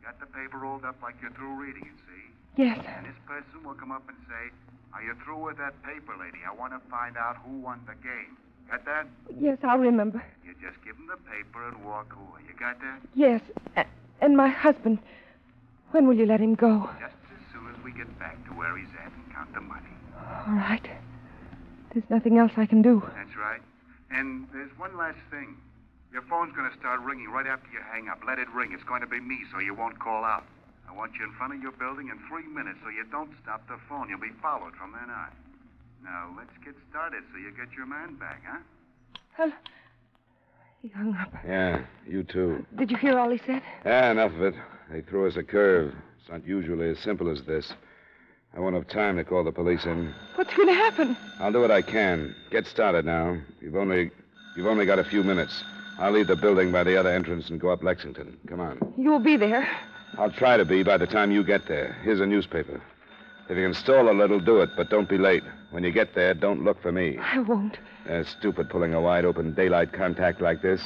Got 0.04 0.20
the 0.20 0.26
paper 0.26 0.58
rolled 0.58 0.84
up 0.84 0.96
like 1.02 1.14
you're 1.22 1.30
through 1.32 1.54
reading 1.54 1.82
it, 1.82 1.98
see? 2.06 2.62
Yes. 2.62 2.78
And 2.86 3.06
this 3.06 3.16
person 3.26 3.64
will 3.64 3.74
come 3.74 3.90
up 3.90 4.02
and 4.08 4.16
say, 4.28 4.52
Are 4.92 5.02
you 5.02 5.14
through 5.24 5.44
with 5.44 5.56
that 5.58 5.74
paper, 5.82 6.12
lady? 6.18 6.38
I 6.46 6.54
want 6.54 6.72
to 6.72 6.80
find 6.90 7.16
out 7.16 7.36
who 7.44 7.58
won 7.60 7.80
the 7.86 7.94
game. 8.06 8.36
Got 8.70 8.84
that? 8.84 9.06
Yes, 9.40 9.58
I'll 9.64 9.78
remember. 9.78 10.22
You 10.44 10.52
just 10.60 10.82
give 10.84 10.96
him 10.96 11.06
the 11.08 11.16
paper 11.30 11.66
and 11.68 11.84
walk 11.84 12.12
away. 12.14 12.40
You 12.46 12.54
got 12.58 12.78
that? 12.80 13.00
Yes. 13.14 13.40
A- 13.76 13.86
and 14.20 14.36
my 14.36 14.48
husband. 14.48 14.98
When 15.92 16.06
will 16.08 16.16
you 16.16 16.26
let 16.26 16.40
him 16.40 16.54
go? 16.54 16.88
Just 17.00 17.14
as 17.32 17.52
soon 17.52 17.68
as 17.74 17.82
we 17.84 17.92
get 17.92 18.18
back 18.18 18.36
to 18.46 18.50
where 18.52 18.76
he's 18.76 18.88
at 19.04 19.12
and 19.12 19.32
count 19.34 19.52
the 19.54 19.60
money. 19.60 19.88
All 20.46 20.54
right. 20.54 20.86
There's 21.92 22.08
nothing 22.10 22.38
else 22.38 22.52
I 22.56 22.66
can 22.66 22.82
do. 22.82 23.02
That's 23.16 23.36
right. 23.36 23.60
And 24.10 24.48
there's 24.52 24.70
one 24.78 24.96
last 24.96 25.18
thing. 25.30 25.56
Your 26.14 26.22
phone's 26.30 26.54
going 26.54 26.70
to 26.70 26.78
start 26.78 27.00
ringing 27.00 27.28
right 27.28 27.46
after 27.46 27.66
you 27.72 27.80
hang 27.90 28.08
up. 28.08 28.20
Let 28.24 28.38
it 28.38 28.48
ring. 28.54 28.70
It's 28.72 28.84
going 28.84 29.00
to 29.00 29.06
be 29.06 29.18
me, 29.18 29.40
so 29.52 29.58
you 29.58 29.74
won't 29.74 29.98
call 29.98 30.24
out. 30.24 30.44
I 30.88 30.92
want 30.92 31.10
you 31.18 31.24
in 31.24 31.32
front 31.32 31.54
of 31.54 31.60
your 31.60 31.72
building 31.72 32.08
in 32.08 32.18
three 32.28 32.46
minutes, 32.46 32.78
so 32.84 32.88
you 32.88 33.04
don't 33.10 33.32
stop 33.42 33.66
the 33.66 33.76
phone. 33.88 34.08
You'll 34.08 34.20
be 34.20 34.30
followed 34.40 34.76
from 34.76 34.92
then 34.92 35.10
on. 35.10 35.30
Now, 36.04 36.32
let's 36.36 36.56
get 36.64 36.74
started 36.88 37.24
so 37.32 37.38
you 37.38 37.50
get 37.50 37.74
your 37.76 37.86
man 37.86 38.14
back, 38.14 38.42
huh? 38.46 38.58
Well, 39.36 39.52
he 40.82 40.88
hung 40.88 41.16
up. 41.16 41.32
Yeah, 41.44 41.82
you 42.06 42.22
too. 42.22 42.64
Did 42.76 42.92
you 42.92 42.96
hear 42.96 43.18
all 43.18 43.30
he 43.30 43.38
said? 43.38 43.62
Yeah, 43.84 44.12
enough 44.12 44.34
of 44.34 44.42
it. 44.42 44.54
They 44.92 45.00
threw 45.00 45.26
us 45.26 45.36
a 45.36 45.42
curve. 45.42 45.94
It's 46.20 46.28
not 46.28 46.46
usually 46.46 46.90
as 46.90 46.98
simple 47.00 47.28
as 47.28 47.42
this. 47.42 47.72
I 48.54 48.60
won't 48.60 48.76
have 48.76 48.86
time 48.86 49.16
to 49.16 49.24
call 49.24 49.42
the 49.42 49.50
police 49.50 49.84
in. 49.84 50.14
What's 50.36 50.54
going 50.54 50.68
to 50.68 50.74
happen? 50.74 51.16
I'll 51.40 51.50
do 51.50 51.60
what 51.60 51.72
I 51.72 51.82
can. 51.82 52.36
Get 52.52 52.68
started 52.68 53.04
now. 53.04 53.36
You've 53.60 53.74
only 53.74 54.12
you've 54.56 54.66
only 54.66 54.86
got 54.86 55.00
a 55.00 55.04
few 55.04 55.24
minutes. 55.24 55.64
I'll 55.98 56.12
leave 56.12 56.26
the 56.26 56.36
building 56.36 56.72
by 56.72 56.84
the 56.84 56.96
other 56.96 57.10
entrance 57.10 57.50
and 57.50 57.60
go 57.60 57.70
up 57.70 57.82
Lexington. 57.82 58.36
Come 58.48 58.60
on. 58.60 58.94
You'll 58.96 59.20
be 59.20 59.36
there. 59.36 59.68
I'll 60.18 60.30
try 60.30 60.56
to 60.56 60.64
be 60.64 60.82
by 60.82 60.96
the 60.96 61.06
time 61.06 61.30
you 61.30 61.44
get 61.44 61.66
there. 61.66 61.96
Here's 62.02 62.20
a 62.20 62.26
newspaper. 62.26 62.80
If 63.48 63.56
you 63.56 63.64
can 63.64 63.74
stall 63.74 64.10
a 64.10 64.12
little, 64.12 64.40
do 64.40 64.60
it, 64.60 64.70
but 64.76 64.88
don't 64.90 65.08
be 65.08 65.18
late. 65.18 65.42
When 65.70 65.84
you 65.84 65.92
get 65.92 66.14
there, 66.14 66.34
don't 66.34 66.64
look 66.64 66.80
for 66.80 66.92
me. 66.92 67.18
I 67.18 67.40
won't. 67.40 67.78
That's 68.06 68.28
stupid 68.30 68.70
pulling 68.70 68.94
a 68.94 69.00
wide 69.00 69.24
open 69.24 69.54
daylight 69.54 69.92
contact 69.92 70.40
like 70.40 70.62
this. 70.62 70.80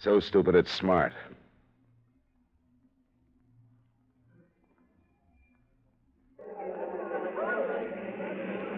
So 0.00 0.20
stupid 0.20 0.54
it's 0.54 0.72
smart. 0.72 1.12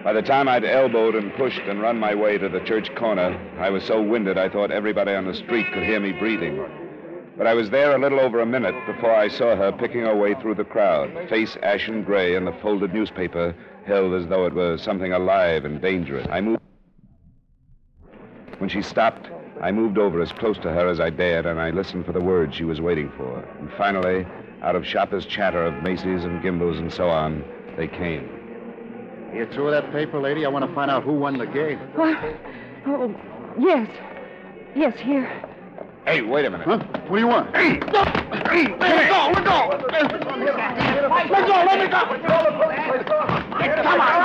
By 0.09 0.15
the 0.15 0.23
time 0.23 0.49
I'd 0.49 0.65
elbowed 0.65 1.17
and 1.17 1.35
pushed 1.35 1.61
and 1.69 1.83
run 1.83 2.01
my 2.01 2.15
way 2.15 2.39
to 2.39 2.49
the 2.49 2.61
church 2.61 2.95
corner, 2.95 3.39
I 3.59 3.69
was 3.69 3.85
so 3.85 4.01
winded 4.01 4.39
I 4.39 4.49
thought 4.49 4.71
everybody 4.71 5.13
on 5.13 5.27
the 5.27 5.35
street 5.35 5.67
could 5.71 5.83
hear 5.83 6.01
me 6.01 6.13
breathing. 6.13 6.65
But 7.37 7.47
I 7.47 7.53
was 7.53 7.69
there 7.69 7.95
a 7.95 7.99
little 7.99 8.19
over 8.19 8.41
a 8.41 8.47
minute 8.47 8.75
before 8.87 9.15
I 9.15 9.29
saw 9.29 9.55
her 9.55 9.71
picking 9.71 10.01
her 10.01 10.17
way 10.17 10.33
through 10.33 10.55
the 10.55 10.65
crowd, 10.65 11.29
face 11.29 11.59
ashen 11.63 12.05
gray 12.05 12.37
and 12.37 12.47
the 12.47 12.55
folded 12.63 12.95
newspaper 12.95 13.55
held 13.85 14.15
as 14.15 14.27
though 14.29 14.47
it 14.47 14.55
were 14.55 14.79
something 14.79 15.13
alive 15.13 15.67
and 15.67 15.79
dangerous. 15.79 16.27
I 16.31 16.41
moved. 16.41 16.63
When 18.57 18.71
she 18.71 18.81
stopped, 18.81 19.29
I 19.61 19.73
moved 19.73 19.99
over 19.99 20.23
as 20.23 20.33
close 20.33 20.57
to 20.61 20.73
her 20.73 20.89
as 20.89 21.01
I 21.01 21.11
dared, 21.11 21.45
and 21.45 21.61
I 21.61 21.69
listened 21.69 22.07
for 22.07 22.13
the 22.13 22.23
words 22.23 22.57
she 22.57 22.65
was 22.65 22.81
waiting 22.81 23.13
for. 23.19 23.47
And 23.61 23.71
finally, 23.77 24.25
out 24.63 24.75
of 24.75 24.87
shoppers' 24.87 25.27
chatter 25.27 25.63
of 25.63 25.83
Macy's 25.83 26.25
and 26.25 26.41
Gimbel's 26.41 26.79
and 26.79 26.91
so 26.91 27.11
on, 27.11 27.45
they 27.77 27.89
came. 27.89 28.38
You 29.35 29.47
through 29.53 29.71
that 29.73 29.91
paper, 29.93 30.19
lady? 30.21 30.45
I 30.45 30.49
want 30.49 30.67
to 30.67 30.75
find 30.75 30.91
out 30.91 31.05
who 31.05 31.13
won 31.13 31.39
the 31.39 31.47
game. 31.47 31.79
What? 31.95 32.19
Oh, 32.87 33.15
yes. 33.59 33.89
Yes, 34.75 34.99
here. 34.99 35.29
Hey, 36.07 36.23
wait 36.23 36.47
a 36.47 36.51
minute. 36.51 36.67
Huh? 36.67 36.79
What 36.79 37.17
do 37.17 37.19
you 37.19 37.27
want? 37.27 37.55
Hey! 37.55 37.79
Let 37.79 37.93
go! 37.93 37.95
Let 37.95 39.45
go! 39.45 39.51
Let 39.91 40.11
go! 40.15 41.65
Let 41.67 41.79
me 41.79 41.89
go! 41.89 41.99
Come 43.83 44.01
on! 44.01 44.19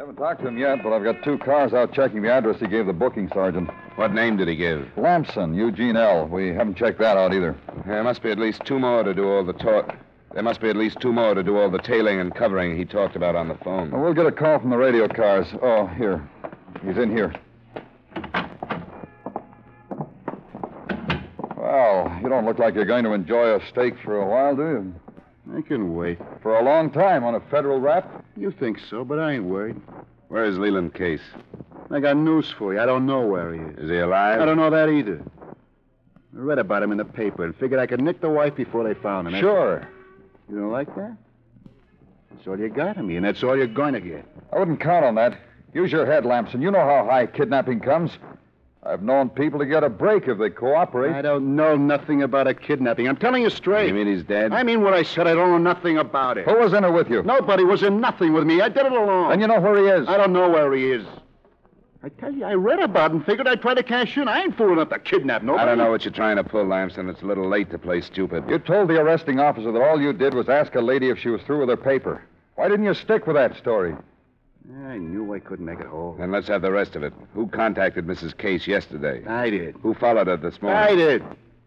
Haven't 0.00 0.16
talked 0.16 0.40
to 0.40 0.48
him 0.48 0.56
yet, 0.56 0.82
but 0.82 0.94
I've 0.94 1.04
got 1.04 1.22
two 1.22 1.36
cars 1.36 1.74
out 1.74 1.92
checking 1.92 2.22
the 2.22 2.32
address 2.32 2.58
he 2.58 2.66
gave 2.66 2.86
the 2.86 2.92
booking 2.94 3.28
sergeant. 3.34 3.68
What 3.96 4.14
name 4.14 4.38
did 4.38 4.48
he 4.48 4.56
give? 4.56 4.88
Lamson, 4.96 5.52
Eugene 5.52 5.94
L. 5.94 6.26
We 6.26 6.54
haven't 6.54 6.78
checked 6.78 6.98
that 7.00 7.18
out 7.18 7.34
either. 7.34 7.54
There 7.84 8.02
must 8.02 8.22
be 8.22 8.30
at 8.30 8.38
least 8.38 8.64
two 8.64 8.78
more 8.78 9.02
to 9.02 9.12
do 9.12 9.28
all 9.28 9.44
the 9.44 9.52
talk. 9.52 9.94
There 10.32 10.42
must 10.42 10.62
be 10.62 10.70
at 10.70 10.76
least 10.76 11.00
two 11.00 11.12
more 11.12 11.34
to 11.34 11.42
do 11.42 11.58
all 11.58 11.68
the 11.68 11.80
tailing 11.80 12.18
and 12.18 12.34
covering 12.34 12.78
he 12.78 12.86
talked 12.86 13.14
about 13.14 13.36
on 13.36 13.48
the 13.48 13.56
phone. 13.56 13.90
Well, 13.90 14.00
we'll 14.00 14.14
get 14.14 14.24
a 14.24 14.32
call 14.32 14.58
from 14.58 14.70
the 14.70 14.78
radio 14.78 15.06
cars. 15.06 15.48
Oh, 15.60 15.86
here. 15.86 16.26
He's 16.82 16.96
in 16.96 17.14
here. 17.14 17.34
Well, 21.58 22.18
you 22.22 22.30
don't 22.30 22.46
look 22.46 22.58
like 22.58 22.74
you're 22.74 22.86
going 22.86 23.04
to 23.04 23.12
enjoy 23.12 23.54
a 23.54 23.66
steak 23.68 23.96
for 24.02 24.16
a 24.16 24.26
while, 24.26 24.56
do 24.56 24.62
you? 24.62 24.94
I 25.56 25.62
can 25.62 25.94
wait. 25.96 26.18
For 26.42 26.58
a 26.58 26.62
long 26.64 26.90
time 26.90 27.24
on 27.24 27.34
a 27.34 27.40
federal 27.40 27.80
rap? 27.80 28.24
You 28.36 28.50
think 28.52 28.78
so, 28.88 29.04
but 29.04 29.18
I 29.18 29.32
ain't 29.32 29.44
worried. 29.44 29.80
Where 30.28 30.44
is 30.44 30.58
Leland 30.58 30.94
Case? 30.94 31.20
I 31.90 31.98
got 32.00 32.16
news 32.16 32.52
for 32.56 32.72
you. 32.72 32.80
I 32.80 32.86
don't 32.86 33.04
know 33.04 33.22
where 33.26 33.52
he 33.54 33.60
is. 33.60 33.78
Is 33.78 33.90
he 33.90 33.98
alive? 33.98 34.40
I 34.40 34.44
don't 34.44 34.56
know 34.56 34.70
that 34.70 34.88
either. 34.88 35.20
I 35.50 36.38
read 36.38 36.58
about 36.60 36.82
him 36.84 36.92
in 36.92 36.98
the 36.98 37.04
paper 37.04 37.44
and 37.44 37.56
figured 37.56 37.80
I 37.80 37.86
could 37.86 38.00
nick 38.00 38.20
the 38.20 38.28
wife 38.30 38.54
before 38.54 38.84
they 38.84 38.94
found 38.94 39.26
him. 39.26 39.32
That's- 39.32 39.42
Sure. 39.50 39.88
You 40.48 40.56
don't 40.60 40.70
like 40.70 40.94
that? 40.94 41.16
That's 42.30 42.46
all 42.46 42.58
you 42.58 42.68
got 42.68 42.96
of 42.96 43.04
me, 43.04 43.16
and 43.16 43.24
that's 43.24 43.42
all 43.42 43.56
you're 43.56 43.66
going 43.66 43.94
to 43.94 44.00
get. 44.00 44.24
I 44.52 44.58
wouldn't 44.58 44.80
count 44.80 45.04
on 45.04 45.16
that. 45.16 45.36
Use 45.74 45.90
your 45.92 46.06
head, 46.06 46.24
Lamson. 46.24 46.62
You 46.62 46.70
know 46.70 46.80
how 46.80 47.04
high 47.08 47.26
kidnapping 47.26 47.80
comes. 47.80 48.12
I've 48.82 49.02
known 49.02 49.28
people 49.28 49.58
to 49.58 49.66
get 49.66 49.84
a 49.84 49.90
break 49.90 50.26
if 50.26 50.38
they 50.38 50.48
cooperate. 50.48 51.12
I 51.12 51.20
don't 51.20 51.54
know 51.54 51.76
nothing 51.76 52.22
about 52.22 52.46
a 52.46 52.54
kidnapping. 52.54 53.08
I'm 53.08 53.16
telling 53.16 53.42
you 53.42 53.50
straight. 53.50 53.88
You 53.88 53.94
mean 53.94 54.06
he's 54.06 54.22
dead? 54.24 54.52
I 54.54 54.62
mean 54.62 54.82
what 54.82 54.94
I 54.94 55.02
said. 55.02 55.26
I 55.26 55.34
don't 55.34 55.50
know 55.50 55.58
nothing 55.58 55.98
about 55.98 56.38
it. 56.38 56.46
Who 56.46 56.58
was 56.58 56.72
in 56.72 56.84
it 56.84 56.90
with 56.90 57.10
you? 57.10 57.22
Nobody 57.22 57.62
was 57.62 57.82
in 57.82 58.00
nothing 58.00 58.32
with 58.32 58.44
me. 58.44 58.62
I 58.62 58.70
did 58.70 58.86
it 58.86 58.92
alone. 58.92 59.32
And 59.32 59.40
you 59.40 59.46
know 59.48 59.60
where 59.60 59.76
he 59.76 59.86
is? 59.86 60.08
I 60.08 60.16
don't 60.16 60.32
know 60.32 60.48
where 60.48 60.72
he 60.72 60.92
is. 60.92 61.06
I 62.02 62.08
tell 62.08 62.32
you, 62.32 62.46
I 62.46 62.54
read 62.54 62.80
about 62.80 63.10
it 63.10 63.16
and 63.16 63.26
figured 63.26 63.46
I'd 63.46 63.60
try 63.60 63.74
to 63.74 63.82
cash 63.82 64.16
in. 64.16 64.26
I 64.26 64.40
ain't 64.40 64.56
fool 64.56 64.72
enough 64.72 64.88
to 64.88 64.98
kidnap 64.98 65.42
nobody. 65.42 65.62
I 65.62 65.66
don't 65.66 65.76
know 65.76 65.90
what 65.90 66.06
you're 66.06 66.14
trying 66.14 66.36
to 66.36 66.44
pull, 66.44 66.64
Lamson. 66.64 67.10
It's 67.10 67.20
a 67.20 67.26
little 67.26 67.46
late 67.46 67.70
to 67.72 67.78
play 67.78 68.00
stupid. 68.00 68.44
You 68.48 68.58
told 68.58 68.88
the 68.88 68.98
arresting 68.98 69.38
officer 69.38 69.70
that 69.70 69.82
all 69.82 70.00
you 70.00 70.14
did 70.14 70.32
was 70.32 70.48
ask 70.48 70.74
a 70.74 70.80
lady 70.80 71.10
if 71.10 71.18
she 71.18 71.28
was 71.28 71.42
through 71.42 71.60
with 71.60 71.68
her 71.68 71.76
paper. 71.76 72.22
Why 72.54 72.68
didn't 72.68 72.86
you 72.86 72.94
stick 72.94 73.26
with 73.26 73.36
that 73.36 73.58
story? 73.58 73.94
I 74.86 74.98
knew 74.98 75.34
I 75.34 75.38
couldn't 75.38 75.64
make 75.64 75.80
it 75.80 75.86
whole. 75.86 76.14
Then 76.18 76.30
let's 76.30 76.48
have 76.48 76.62
the 76.62 76.70
rest 76.70 76.96
of 76.96 77.02
it. 77.02 77.12
Who 77.34 77.46
contacted 77.48 78.06
Mrs. 78.06 78.36
Case 78.36 78.66
yesterday? 78.66 79.24
I 79.26 79.50
did. 79.50 79.76
Who 79.82 79.94
followed 79.94 80.26
her 80.26 80.36
this 80.36 80.60
morning? 80.60 80.80
I 80.80 80.94
did. 80.94 81.22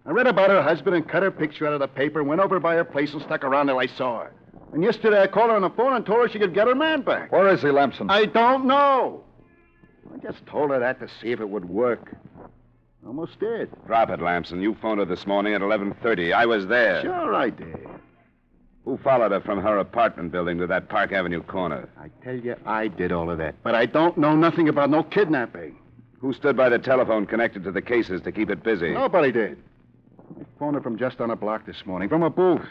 I 0.06 0.12
read 0.12 0.27
about 0.27 0.49
her 0.49 0.62
husband 0.62 0.95
and 0.95 1.08
cut 1.08 1.23
her 1.23 1.32
picture 1.32 1.65
out 1.65 1.73
of 1.73 1.79
the 1.79 1.88
paper, 1.88 2.23
went 2.23 2.41
over 2.41 2.60
by 2.60 2.75
her 2.75 2.84
place 2.84 3.13
and 3.13 3.21
stuck 3.21 3.43
around 3.43 3.67
till 3.67 3.79
I 3.79 3.88
saw 3.88 4.23
her. 4.23 4.34
And 4.73 4.84
yesterday 4.84 5.21
I 5.21 5.27
called 5.27 5.49
her 5.49 5.56
on 5.56 5.62
the 5.62 5.69
phone 5.69 5.93
and 5.93 6.06
told 6.06 6.21
her 6.21 6.29
she 6.29 6.39
could 6.39 6.53
get 6.53 6.67
her 6.67 6.75
man 6.75 7.01
back. 7.01 7.32
Where 7.32 7.47
is 7.49 7.62
he, 7.62 7.69
Lamson? 7.69 8.10
I 8.10 8.25
don't 8.25 8.65
know. 8.65 9.23
I 10.13 10.17
just 10.17 10.45
told 10.45 10.71
her 10.71 10.79
that 10.79 10.99
to 10.99 11.08
see 11.21 11.32
if 11.32 11.39
it 11.39 11.49
would 11.49 11.65
work. 11.65 12.15
Almost 13.06 13.39
did. 13.39 13.69
Drop 13.86 14.10
it, 14.10 14.21
Lamson. 14.21 14.62
You 14.62 14.75
phoned 14.82 14.99
her 14.99 15.06
this 15.06 15.27
morning 15.27 15.53
at 15.53 15.62
11.30. 15.62 16.34
I 16.34 16.45
was 16.45 16.67
there. 16.67 17.01
Sure 17.01 17.34
I 17.36 17.49
did. 17.49 17.88
Who 18.85 18.97
followed 18.97 19.31
her 19.31 19.39
from 19.39 19.61
her 19.61 19.77
apartment 19.77 20.31
building 20.31 20.57
to 20.57 20.67
that 20.67 20.89
Park 20.89 21.13
Avenue 21.13 21.41
corner? 21.43 21.87
I 21.97 22.09
tell 22.23 22.35
you, 22.35 22.55
I 22.65 22.89
did 22.89 23.11
all 23.13 23.29
of 23.29 23.37
that. 23.37 23.55
But 23.63 23.75
I 23.75 23.85
don't 23.85 24.17
know 24.17 24.35
nothing 24.35 24.67
about 24.67 24.89
no 24.89 25.03
kidnapping. 25.03 25.77
Who 26.19 26.33
stood 26.33 26.57
by 26.57 26.69
the 26.69 26.79
telephone 26.79 27.25
connected 27.25 27.63
to 27.63 27.71
the 27.71 27.81
cases 27.81 28.21
to 28.21 28.31
keep 28.31 28.49
it 28.49 28.61
busy? 28.63 28.91
Nobody 28.91 29.31
did. 29.31 29.57
I 30.39 30.43
phoned 30.59 30.75
her 30.75 30.81
from 30.81 30.97
just 30.97 31.21
on 31.21 31.31
a 31.31 31.35
block 31.35 31.65
this 31.65 31.85
morning, 31.85 32.09
from 32.09 32.23
a 32.23 32.29
booth. 32.29 32.65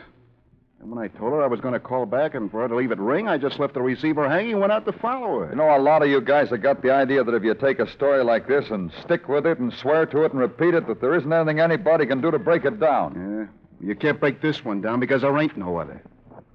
And 0.80 0.90
when 0.90 0.98
I 1.02 1.08
told 1.08 1.32
her 1.32 1.42
I 1.42 1.46
was 1.46 1.60
going 1.60 1.74
to 1.74 1.80
call 1.80 2.06
back 2.06 2.34
and 2.34 2.50
for 2.50 2.62
her 2.62 2.68
to 2.68 2.74
leave 2.74 2.90
it 2.90 2.98
ring, 2.98 3.28
I 3.28 3.38
just 3.38 3.58
left 3.58 3.74
the 3.74 3.82
receiver 3.82 4.28
hanging 4.28 4.52
and 4.52 4.60
went 4.60 4.72
out 4.72 4.84
to 4.86 4.92
follow 4.92 5.40
her. 5.40 5.50
You 5.50 5.56
know, 5.56 5.74
a 5.76 5.78
lot 5.78 6.02
of 6.02 6.08
you 6.08 6.20
guys 6.20 6.50
have 6.50 6.60
got 6.60 6.82
the 6.82 6.90
idea 6.92 7.22
that 7.22 7.34
if 7.34 7.44
you 7.44 7.54
take 7.54 7.78
a 7.78 7.90
story 7.92 8.24
like 8.24 8.48
this 8.48 8.68
and 8.70 8.90
stick 9.04 9.28
with 9.28 9.46
it 9.46 9.58
and 9.58 9.72
swear 9.72 10.06
to 10.06 10.24
it 10.24 10.32
and 10.32 10.40
repeat 10.40 10.74
it, 10.74 10.88
that 10.88 11.00
there 11.00 11.14
isn't 11.14 11.32
anything 11.32 11.60
anybody 11.60 12.04
can 12.04 12.20
do 12.20 12.30
to 12.30 12.38
break 12.38 12.64
it 12.64 12.80
down. 12.80 13.48
Yeah. 13.48 13.61
You 13.82 13.96
can't 13.96 14.20
break 14.20 14.40
this 14.40 14.64
one 14.64 14.80
down 14.80 15.00
because 15.00 15.22
there 15.22 15.36
ain't 15.38 15.56
no 15.56 15.76
other. 15.76 16.02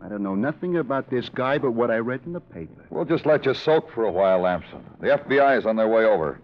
I 0.02 0.08
don't 0.08 0.24
know 0.24 0.36
nothing 0.36 0.78
about 0.78 1.10
this 1.10 1.28
guy 1.28 1.58
but 1.58 1.72
what 1.72 1.92
I 1.92 1.98
read 1.98 2.22
in 2.26 2.34
the 2.34 2.40
paper. 2.40 2.86
We'll 2.90 3.06
just 3.06 3.26
let 3.26 3.46
you 3.46 3.54
soak 3.54 3.92
for 3.92 4.06
a 4.06 4.12
while, 4.12 4.40
Lamson. 4.42 4.84
The 5.02 5.08
FBI 5.08 5.58
is 5.58 5.66
on 5.66 5.76
their 5.76 5.88
way 5.88 6.06
over. 6.06 6.40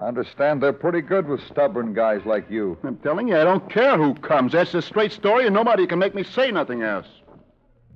I 0.00 0.06
understand 0.06 0.62
they're 0.62 0.72
pretty 0.72 1.00
good 1.00 1.28
with 1.28 1.40
stubborn 1.46 1.94
guys 1.94 2.20
like 2.26 2.50
you. 2.50 2.76
I'm 2.82 2.96
telling 2.96 3.28
you, 3.28 3.38
I 3.38 3.44
don't 3.44 3.70
care 3.70 3.96
who 3.96 4.14
comes. 4.14 4.52
That's 4.52 4.72
the 4.72 4.82
straight 4.82 5.12
story, 5.12 5.46
and 5.46 5.54
nobody 5.54 5.86
can 5.86 5.98
make 5.98 6.14
me 6.14 6.24
say 6.24 6.50
nothing 6.50 6.82
else. 6.82 7.06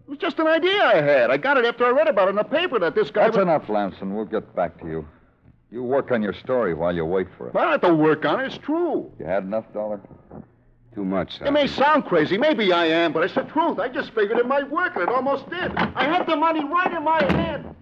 It 0.06 0.10
was 0.10 0.18
just 0.18 0.38
an 0.38 0.46
idea 0.46 0.84
I 0.84 1.02
had. 1.02 1.30
I 1.30 1.36
got 1.36 1.56
it 1.56 1.64
after 1.64 1.84
I 1.84 1.90
read 1.90 2.06
about 2.06 2.28
it 2.28 2.30
in 2.30 2.36
the 2.36 2.44
paper 2.44 2.78
that 2.78 2.94
this 2.94 3.10
guy. 3.10 3.24
That's 3.24 3.36
was... 3.36 3.42
enough, 3.42 3.68
Lamson. 3.68 4.14
We'll 4.14 4.24
get 4.24 4.54
back 4.54 4.80
to 4.82 4.86
you. 4.86 5.08
You 5.70 5.82
work 5.82 6.12
on 6.12 6.22
your 6.22 6.32
story 6.32 6.74
while 6.74 6.94
you 6.94 7.04
wait 7.04 7.26
for 7.36 7.48
it. 7.48 7.56
I 7.56 7.62
don't 7.62 7.72
have 7.72 7.80
to 7.80 7.94
work 7.94 8.24
on 8.24 8.40
it. 8.40 8.46
It's 8.46 8.58
true. 8.58 9.10
You 9.18 9.26
had 9.26 9.42
enough, 9.42 9.64
Dollar? 9.74 10.00
Too 10.96 11.04
much, 11.04 11.42
It 11.42 11.50
may 11.50 11.66
sound 11.66 12.06
crazy. 12.06 12.38
Maybe 12.38 12.72
I 12.72 12.86
am, 12.86 13.12
but 13.12 13.22
it's 13.22 13.34
the 13.34 13.42
truth. 13.42 13.78
I 13.78 13.86
just 13.86 14.12
figured 14.14 14.38
it 14.38 14.46
might 14.46 14.70
work, 14.70 14.94
and 14.94 15.02
it 15.02 15.10
almost 15.10 15.46
did. 15.50 15.76
I 15.76 16.04
had 16.04 16.26
the 16.26 16.36
money 16.36 16.64
right 16.64 16.90
in 16.90 17.04
my 17.04 17.22
hand. 17.34 17.76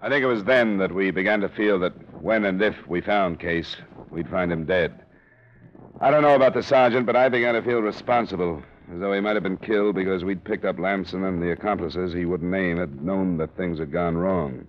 I 0.00 0.08
think 0.08 0.22
it 0.22 0.28
was 0.28 0.44
then 0.44 0.78
that 0.78 0.94
we 0.94 1.10
began 1.10 1.40
to 1.40 1.48
feel 1.48 1.80
that 1.80 1.92
when 2.22 2.44
and 2.44 2.62
if 2.62 2.76
we 2.86 3.00
found 3.00 3.40
Case, 3.40 3.74
we'd 4.12 4.28
find 4.28 4.52
him 4.52 4.64
dead. 4.64 5.06
I 6.00 6.12
don't 6.12 6.22
know 6.22 6.36
about 6.36 6.54
the 6.54 6.62
sergeant, 6.62 7.04
but 7.04 7.16
I 7.16 7.28
began 7.28 7.54
to 7.54 7.62
feel 7.62 7.82
responsible, 7.82 8.62
as 8.94 9.00
though 9.00 9.12
he 9.12 9.18
might 9.18 9.34
have 9.34 9.42
been 9.42 9.56
killed 9.56 9.96
because 9.96 10.22
we'd 10.22 10.44
picked 10.44 10.64
up 10.64 10.78
Lamson 10.78 11.24
and 11.24 11.42
the 11.42 11.50
accomplices 11.50 12.12
he 12.12 12.26
wouldn't 12.26 12.52
name 12.52 12.78
had 12.78 13.04
known 13.04 13.38
that 13.38 13.56
things 13.56 13.80
had 13.80 13.90
gone 13.90 14.16
wrong. 14.16 14.68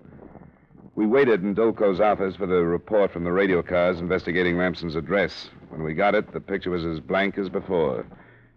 We 0.95 1.07
waited 1.07 1.43
in 1.43 1.55
Dolko's 1.55 1.99
office 1.99 2.35
for 2.35 2.45
the 2.45 2.63
report 2.63 3.11
from 3.11 3.23
the 3.23 3.31
radio 3.31 3.63
cars 3.63 3.99
investigating 3.99 4.57
Lamson's 4.57 4.95
address. 4.95 5.49
When 5.69 5.81
we 5.81 5.95
got 5.95 6.13
it, 6.13 6.31
the 6.31 6.39
picture 6.39 6.69
was 6.69 6.85
as 6.85 6.99
blank 6.99 7.39
as 7.39 7.49
before. 7.49 8.05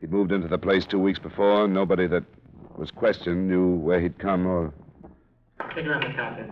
He'd 0.03 0.13
moved 0.13 0.33
into 0.33 0.47
the 0.47 0.59
place 0.59 0.85
two 0.85 0.99
weeks 0.99 1.19
before, 1.19 1.65
and 1.65 1.73
nobody 1.73 2.07
that 2.09 2.25
was 2.77 2.91
questioned 2.91 3.49
knew 3.49 3.77
where 3.77 4.01
he'd 4.01 4.19
come 4.19 4.47
or 4.47 4.75
Take 5.75 5.87
another 5.87 6.13
copy. 6.13 6.43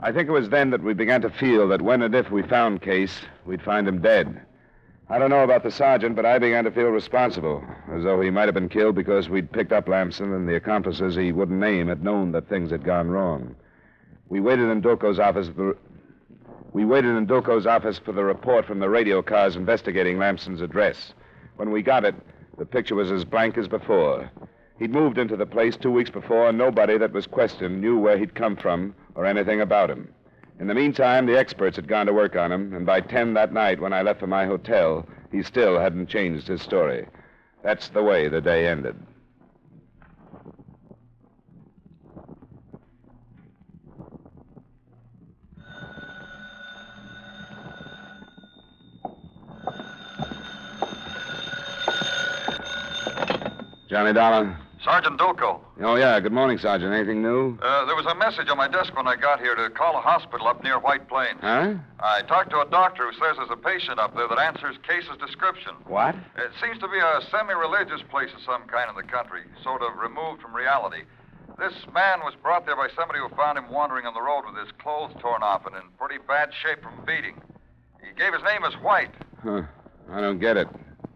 I 0.00 0.10
think 0.10 0.28
it 0.28 0.32
was 0.32 0.48
then 0.48 0.70
that 0.70 0.82
we 0.82 0.94
began 0.94 1.20
to 1.20 1.30
feel 1.30 1.68
that 1.68 1.82
when 1.82 2.00
and 2.00 2.14
if 2.14 2.30
we 2.30 2.42
found 2.42 2.80
Case, 2.80 3.20
we'd 3.44 3.62
find 3.62 3.86
him 3.86 4.00
dead. 4.00 4.40
I 5.10 5.18
don't 5.18 5.28
know 5.28 5.44
about 5.44 5.64
the 5.64 5.70
sergeant, 5.70 6.16
but 6.16 6.24
I 6.24 6.38
began 6.38 6.64
to 6.64 6.70
feel 6.70 6.88
responsible, 6.88 7.62
as 7.92 8.04
though 8.04 8.22
he 8.22 8.30
might 8.30 8.46
have 8.46 8.54
been 8.54 8.70
killed 8.70 8.94
because 8.94 9.28
we'd 9.28 9.52
picked 9.52 9.72
up 9.72 9.86
Lamson 9.86 10.32
and 10.32 10.48
the 10.48 10.56
accomplices 10.56 11.14
he 11.14 11.30
wouldn't 11.30 11.60
name 11.60 11.88
had 11.88 12.02
known 12.02 12.32
that 12.32 12.48
things 12.48 12.70
had 12.70 12.84
gone 12.84 13.10
wrong. 13.10 13.54
We 14.28 14.40
waited 14.40 14.70
in 14.70 14.80
Doko's 14.80 15.18
office 15.18 15.48
for 15.54 15.76
we 16.74 16.84
waited 16.84 17.14
in 17.16 17.26
Dolko's 17.28 17.68
office 17.68 18.00
for 18.00 18.10
the 18.10 18.24
report 18.24 18.66
from 18.66 18.80
the 18.80 18.90
radio 18.90 19.22
cars 19.22 19.54
investigating 19.54 20.18
Lamson's 20.18 20.60
address. 20.60 21.14
When 21.54 21.70
we 21.70 21.82
got 21.82 22.04
it, 22.04 22.16
the 22.58 22.66
picture 22.66 22.96
was 22.96 23.12
as 23.12 23.24
blank 23.24 23.56
as 23.56 23.68
before. 23.68 24.28
He'd 24.80 24.90
moved 24.90 25.18
into 25.18 25.36
the 25.36 25.46
place 25.46 25.76
two 25.76 25.92
weeks 25.92 26.10
before, 26.10 26.48
and 26.48 26.58
nobody 26.58 26.98
that 26.98 27.12
was 27.12 27.28
questioned 27.28 27.80
knew 27.80 27.96
where 27.96 28.18
he'd 28.18 28.34
come 28.34 28.56
from 28.56 28.92
or 29.14 29.24
anything 29.24 29.60
about 29.60 29.88
him. 29.88 30.08
In 30.58 30.66
the 30.66 30.74
meantime, 30.74 31.26
the 31.26 31.38
experts 31.38 31.76
had 31.76 31.86
gone 31.86 32.06
to 32.06 32.12
work 32.12 32.34
on 32.34 32.50
him, 32.50 32.74
and 32.74 32.84
by 32.84 33.00
10 33.00 33.34
that 33.34 33.52
night, 33.52 33.80
when 33.80 33.92
I 33.92 34.02
left 34.02 34.18
for 34.18 34.26
my 34.26 34.44
hotel, 34.44 35.06
he 35.30 35.44
still 35.44 35.78
hadn't 35.78 36.08
changed 36.08 36.48
his 36.48 36.60
story. 36.60 37.06
That's 37.62 37.88
the 37.90 38.02
way 38.02 38.26
the 38.26 38.40
day 38.40 38.66
ended. 38.66 38.96
Johnny 53.94 54.12
Dollar. 54.12 54.58
Sergeant 54.82 55.20
Dolko. 55.20 55.60
Oh, 55.78 55.94
yeah. 55.94 56.18
Good 56.18 56.32
morning, 56.32 56.58
Sergeant. 56.58 56.92
Anything 56.92 57.22
new? 57.22 57.56
Uh, 57.62 57.86
there 57.86 57.94
was 57.94 58.10
a 58.10 58.14
message 58.18 58.50
on 58.50 58.58
my 58.58 58.66
desk 58.66 58.90
when 58.96 59.06
I 59.06 59.14
got 59.14 59.38
here 59.38 59.54
to 59.54 59.70
call 59.70 59.94
a 59.96 60.00
hospital 60.00 60.48
up 60.48 60.64
near 60.64 60.80
White 60.80 61.06
Plains. 61.06 61.38
Huh? 61.40 61.74
I 62.02 62.22
talked 62.26 62.50
to 62.50 62.58
a 62.58 62.66
doctor 62.66 63.06
who 63.06 63.12
says 63.22 63.38
there's 63.38 63.54
a 63.54 63.62
patient 63.62 64.00
up 64.00 64.16
there 64.18 64.26
that 64.26 64.34
answers 64.34 64.74
Case's 64.82 65.14
description. 65.22 65.78
What? 65.86 66.16
It 66.34 66.50
seems 66.58 66.82
to 66.82 66.88
be 66.90 66.98
a 66.98 67.22
semi 67.30 67.54
religious 67.54 68.02
place 68.10 68.34
of 68.34 68.42
some 68.42 68.66
kind 68.66 68.90
in 68.90 68.98
the 68.98 69.06
country, 69.06 69.46
sort 69.62 69.80
of 69.80 69.94
removed 69.94 70.42
from 70.42 70.50
reality. 70.58 71.06
This 71.54 71.86
man 71.94 72.26
was 72.26 72.34
brought 72.42 72.66
there 72.66 72.74
by 72.74 72.90
somebody 72.98 73.22
who 73.22 73.30
found 73.38 73.56
him 73.56 73.70
wandering 73.70 74.10
on 74.10 74.14
the 74.18 74.26
road 74.26 74.42
with 74.42 74.58
his 74.58 74.74
clothes 74.82 75.14
torn 75.22 75.46
off 75.46 75.70
and 75.70 75.76
in 75.78 75.86
pretty 76.02 76.18
bad 76.26 76.50
shape 76.50 76.82
from 76.82 76.98
beating. 77.06 77.38
He 78.02 78.10
gave 78.18 78.34
his 78.34 78.42
name 78.42 78.66
as 78.66 78.74
White. 78.82 79.14
Huh. 79.38 79.62
I 80.10 80.18
don't 80.20 80.40
get 80.40 80.56
it. 80.56 80.66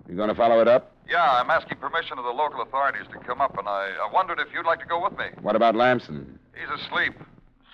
You 0.09 0.15
going 0.15 0.31
to 0.31 0.39
follow 0.39 0.63
it 0.63 0.69
up? 0.69 0.95
Yeah, 1.09 1.41
I'm 1.41 1.49
asking 1.49 1.79
permission 1.79 2.19
of 2.19 2.25
the 2.25 2.31
local 2.31 2.61
authorities 2.61 3.07
to 3.13 3.19
come 3.21 3.41
up, 3.41 3.57
and 3.59 3.67
I, 3.67 3.93
I 4.07 4.13
wondered 4.13 4.39
if 4.41 4.49
you'd 4.53 4.67
like 4.67 4.81
to 4.81 4.87
go 4.87 5.03
with 5.03 5.19
me. 5.19 5.25
What 5.41 5.57
about 5.57 5.75
Lamson? 5.75 6.39
He's 6.55 6.69
asleep. 6.81 7.15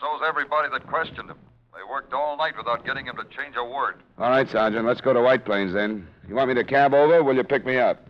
So's 0.00 0.20
everybody 0.26 0.68
that 0.72 0.86
questioned 0.86 1.30
him. 1.30 1.38
They 1.74 1.80
worked 1.90 2.12
all 2.12 2.36
night 2.36 2.54
without 2.56 2.86
getting 2.86 3.06
him 3.06 3.16
to 3.16 3.24
change 3.36 3.56
a 3.56 3.64
word. 3.64 3.96
All 4.18 4.30
right, 4.30 4.48
Sergeant. 4.48 4.86
Let's 4.86 5.00
go 5.00 5.12
to 5.12 5.20
White 5.20 5.44
Plains 5.44 5.72
then. 5.72 6.06
You 6.28 6.36
want 6.36 6.48
me 6.48 6.54
to 6.54 6.62
cab 6.62 6.94
over? 6.94 7.24
Will 7.24 7.34
you 7.34 7.42
pick 7.42 7.66
me 7.66 7.78
up? 7.78 8.06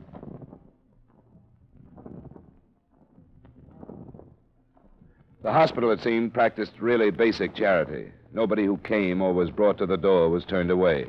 The 5.43 5.53
hospital, 5.53 5.91
it 5.91 6.01
seemed, 6.03 6.35
practiced 6.35 6.73
really 6.81 7.11
basic 7.11 7.55
charity. 7.55 8.11
Nobody 8.33 8.67
who 8.67 8.77
came 8.79 9.23
or 9.23 9.33
was 9.33 9.51
brought 9.51 9.79
to 9.79 9.87
the 9.87 9.97
door 9.97 10.29
was 10.29 10.45
turned 10.45 10.71
away. 10.71 11.07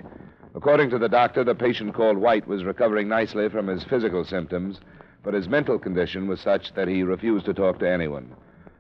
According 0.55 0.89
to 0.91 0.97
the 0.97 1.09
doctor, 1.09 1.43
the 1.43 1.53
patient 1.53 1.93
called 1.93 2.17
White 2.17 2.47
was 2.47 2.63
recovering 2.63 3.09
nicely 3.09 3.49
from 3.49 3.67
his 3.67 3.83
physical 3.83 4.23
symptoms, 4.23 4.79
but 5.21 5.33
his 5.33 5.49
mental 5.49 5.77
condition 5.77 6.29
was 6.29 6.39
such 6.39 6.73
that 6.75 6.87
he 6.87 7.03
refused 7.03 7.45
to 7.47 7.53
talk 7.53 7.79
to 7.79 7.89
anyone, 7.89 8.33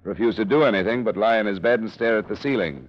refused 0.03 0.37
to 0.37 0.45
do 0.45 0.63
anything 0.63 1.03
but 1.03 1.17
lie 1.17 1.37
in 1.37 1.45
his 1.45 1.59
bed 1.59 1.81
and 1.81 1.91
stare 1.91 2.17
at 2.17 2.29
the 2.29 2.37
ceiling. 2.37 2.87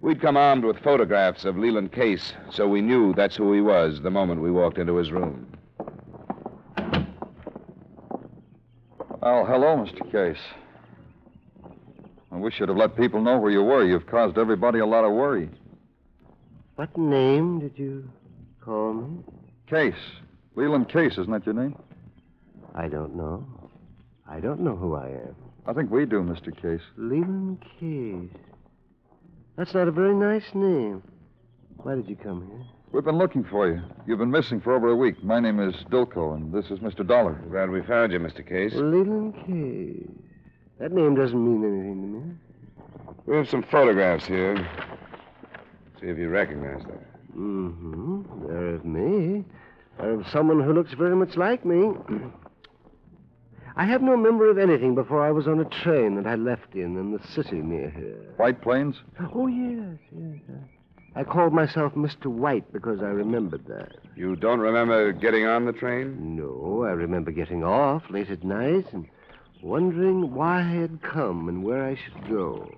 We'd 0.00 0.22
come 0.22 0.38
armed 0.38 0.64
with 0.64 0.78
photographs 0.78 1.44
of 1.44 1.58
Leland 1.58 1.92
Case, 1.92 2.32
so 2.50 2.66
we 2.66 2.80
knew 2.80 3.12
that's 3.12 3.36
who 3.36 3.52
he 3.52 3.60
was 3.60 4.00
the 4.00 4.10
moment 4.10 4.40
we 4.40 4.50
walked 4.50 4.78
into 4.78 4.96
his 4.96 5.12
room. 5.12 5.46
Well, 9.20 9.44
hello, 9.44 9.76
Mr. 9.76 10.10
Case. 10.10 10.42
I 12.32 12.36
wish 12.36 12.58
you'd 12.58 12.70
have 12.70 12.78
let 12.78 12.96
people 12.96 13.20
know 13.20 13.38
where 13.38 13.52
you 13.52 13.62
were. 13.62 13.84
You've 13.84 14.06
caused 14.06 14.38
everybody 14.38 14.78
a 14.78 14.86
lot 14.86 15.04
of 15.04 15.12
worry. 15.12 15.50
What 16.76 16.96
name 16.96 17.60
did 17.60 17.78
you 17.78 18.08
call 18.64 18.94
me? 18.94 19.22
Case. 19.68 19.94
Leland 20.54 20.88
Case, 20.88 21.12
isn't 21.12 21.30
that 21.30 21.46
your 21.46 21.54
name? 21.54 21.76
I 22.74 22.88
don't 22.88 23.14
know. 23.16 23.46
I 24.28 24.40
don't 24.40 24.60
know 24.60 24.76
who 24.76 24.94
I 24.94 25.08
am. 25.08 25.36
I 25.66 25.72
think 25.72 25.90
we 25.90 26.06
do, 26.06 26.20
Mr. 26.20 26.54
Case. 26.54 26.82
Leland 26.96 27.62
Case. 27.78 28.40
That's 29.56 29.74
not 29.74 29.88
a 29.88 29.92
very 29.92 30.14
nice 30.14 30.54
name. 30.54 31.02
Why 31.76 31.94
did 31.94 32.08
you 32.08 32.16
come 32.16 32.46
here? 32.46 32.64
We've 32.92 33.04
been 33.04 33.18
looking 33.18 33.44
for 33.44 33.68
you. 33.68 33.80
You've 34.06 34.18
been 34.18 34.30
missing 34.30 34.60
for 34.60 34.74
over 34.74 34.88
a 34.88 34.96
week. 34.96 35.22
My 35.24 35.40
name 35.40 35.60
is 35.60 35.74
Dilko, 35.90 36.34
and 36.34 36.52
this 36.52 36.70
is 36.70 36.78
Mr. 36.80 37.06
Dollar. 37.06 37.34
Glad 37.50 37.70
we 37.70 37.82
found 37.82 38.12
you, 38.12 38.18
Mr. 38.18 38.46
Case. 38.46 38.72
Leland 38.74 39.34
Case. 39.46 40.10
That 40.78 40.92
name 40.92 41.14
doesn't 41.14 41.42
mean 41.42 41.64
anything 41.64 42.02
to 42.02 42.08
me. 42.08 42.34
We 43.26 43.36
have 43.36 43.48
some 43.48 43.62
photographs 43.62 44.26
here. 44.26 44.56
See 46.00 46.08
if 46.08 46.18
you 46.18 46.28
recognize 46.28 46.82
that. 46.84 47.11
Mm-hmm. 47.36 48.46
They're 48.46 48.74
of 48.74 48.84
me. 48.84 49.44
They're 49.98 50.20
of 50.20 50.28
someone 50.28 50.60
who 50.62 50.72
looks 50.72 50.92
very 50.92 51.16
much 51.16 51.36
like 51.36 51.64
me. 51.64 51.92
I 53.76 53.86
have 53.86 54.02
no 54.02 54.16
memory 54.16 54.50
of 54.50 54.58
anything 54.58 54.94
before 54.94 55.24
I 55.24 55.30
was 55.30 55.48
on 55.48 55.58
a 55.58 55.64
train 55.64 56.16
that 56.16 56.26
I 56.26 56.34
left 56.34 56.74
in 56.74 56.98
in 56.98 57.12
the 57.12 57.26
city 57.28 57.62
near 57.62 57.88
here. 57.88 58.34
White 58.36 58.60
Plains? 58.60 58.96
Oh, 59.34 59.46
yes, 59.46 59.98
yes. 60.12 60.58
I 61.14 61.24
called 61.24 61.54
myself 61.54 61.94
Mr. 61.94 62.26
White 62.26 62.70
because 62.72 63.00
I 63.00 63.06
remembered 63.06 63.66
that. 63.66 63.92
You 64.14 64.36
don't 64.36 64.60
remember 64.60 65.12
getting 65.12 65.46
on 65.46 65.64
the 65.64 65.72
train? 65.72 66.36
No, 66.36 66.84
I 66.84 66.90
remember 66.90 67.30
getting 67.30 67.64
off 67.64 68.02
late 68.10 68.30
at 68.30 68.44
night 68.44 68.92
and 68.92 69.06
wondering 69.62 70.34
why 70.34 70.60
I 70.60 70.62
had 70.62 71.02
come 71.02 71.48
and 71.48 71.62
where 71.62 71.84
I 71.84 71.96
should 71.96 72.28
go. 72.28 72.70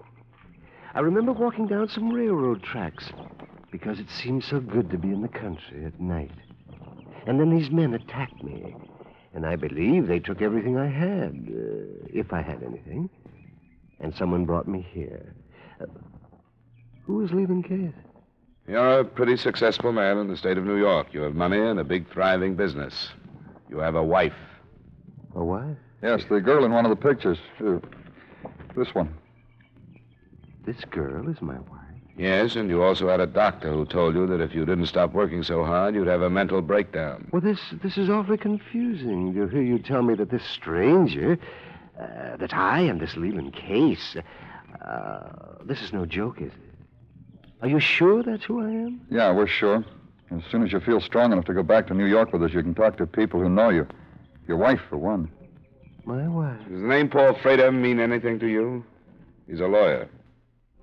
I 0.95 1.01
remember 1.01 1.33
walking 1.33 1.67
down 1.67 1.89
some 1.89 2.11
railroad 2.11 2.63
tracks 2.63 3.11
because 3.75 3.99
it 3.99 4.09
seemed 4.09 4.45
so 4.45 4.61
good 4.61 4.89
to 4.89 4.97
be 4.97 5.09
in 5.09 5.21
the 5.21 5.27
country 5.27 5.85
at 5.85 5.99
night. 5.99 6.31
And 7.27 7.41
then 7.41 7.51
these 7.51 7.73
men 7.73 7.93
attacked 7.93 8.41
me, 8.41 8.73
and 9.35 9.45
I 9.45 9.57
believe 9.57 10.07
they 10.07 10.21
took 10.21 10.41
everything 10.41 10.79
I 10.79 10.87
had, 10.87 11.49
uh, 11.51 12.07
if 12.09 12.33
I 12.33 12.41
had 12.41 12.63
anything. 12.63 13.11
And 13.99 14.15
someone 14.15 14.45
brought 14.45 14.69
me 14.69 14.87
here. 14.93 15.35
Uh, 15.81 15.87
who 17.05 17.25
is 17.25 17.33
Leland 17.33 17.65
Case? 17.65 17.93
You're 18.69 19.01
a 19.01 19.05
pretty 19.05 19.37
successful 19.37 19.91
man 19.91 20.19
in 20.19 20.29
the 20.29 20.37
state 20.37 20.57
of 20.57 20.63
New 20.63 20.79
York. 20.79 21.09
You 21.11 21.23
have 21.23 21.35
money 21.35 21.59
and 21.59 21.81
a 21.81 21.85
big, 21.85 22.09
thriving 22.13 22.55
business. 22.55 23.09
You 23.69 23.79
have 23.79 23.97
a 23.97 24.05
wife. 24.05 24.39
A 25.35 25.43
wife? 25.43 25.77
Yes, 26.01 26.23
the 26.31 26.41
girl 26.41 26.65
in 26.65 26.71
one 26.71 26.87
of 26.87 26.91
the 26.91 27.09
pictures. 27.09 27.39
Uh, 27.59 27.81
this 28.77 28.95
one. 28.95 29.13
This 30.65 30.85
girl 30.93 31.29
is 31.29 31.43
my 31.43 31.59
wife. 31.59 31.84
Yes, 32.17 32.55
and 32.55 32.71
you 32.71 32.83
also 32.83 33.09
had 33.09 33.21
a 33.21 33.27
doctor 33.27 33.73
who 33.73 33.85
told 33.85 34.15
you 34.15 34.27
that 34.29 34.41
if 34.41 34.55
you 34.55 34.65
didn't 34.65 34.87
stop 34.87 35.13
working 35.13 35.43
so 35.43 35.65
hard, 35.65 35.95
you'd 35.95 36.07
have 36.07 36.23
a 36.23 36.31
mental 36.31 36.63
breakdown. 36.63 37.29
Well, 37.33 37.43
this 37.43 37.59
this 37.83 37.99
is 37.99 38.09
awfully 38.09 38.39
confusing 38.39 39.35
to 39.35 39.49
hear 39.49 39.63
you 39.63 39.81
tell 39.81 40.03
me 40.03 40.15
that 40.15 40.31
this 40.31 40.45
stranger, 40.45 41.39
uh, 42.01 42.37
that 42.37 42.55
I 42.55 42.81
am 42.83 42.99
this 42.99 43.17
Leland 43.17 43.55
Case. 43.55 44.17
Uh, 44.81 45.31
this 45.65 45.83
is 45.83 45.93
no 45.93 46.07
joke, 46.07 46.41
is 46.41 46.53
it? 46.53 46.59
Are 47.63 47.69
you 47.69 47.81
sure 47.81 48.23
that's 48.23 48.45
who 48.45 48.61
I 48.61 48.71
am? 48.71 49.01
Yeah, 49.11 49.33
we're 49.33 49.49
sure. 49.49 49.85
As 50.31 50.43
soon 50.51 50.63
as 50.63 50.73
you 50.73 50.81
feel 50.81 51.01
strong 51.01 51.33
enough 51.33 51.47
to 51.47 51.55
go 51.55 51.63
back 51.63 51.87
to 51.89 51.95
New 51.95 52.07
York 52.07 52.33
with 52.33 52.43
us, 52.43 52.53
you 52.53 52.63
can 52.63 52.75
talk 52.75 52.97
to 52.99 53.07
people 53.07 53.41
who 53.41 53.49
know 53.49 53.71
you. 53.71 53.87
Your 54.47 54.57
wife, 54.57 54.81
for 54.89 54.99
one. 54.99 55.31
My 56.05 56.29
wife. 56.29 56.59
Does 56.69 56.83
the 56.83 56.87
name 56.87 57.09
Paul 57.09 57.35
Frater 57.41 57.73
mean 57.73 57.99
anything 57.99 58.39
to 58.41 58.47
you? 58.47 58.85
He's 59.49 59.61
a 59.61 59.67
lawyer. 59.67 60.09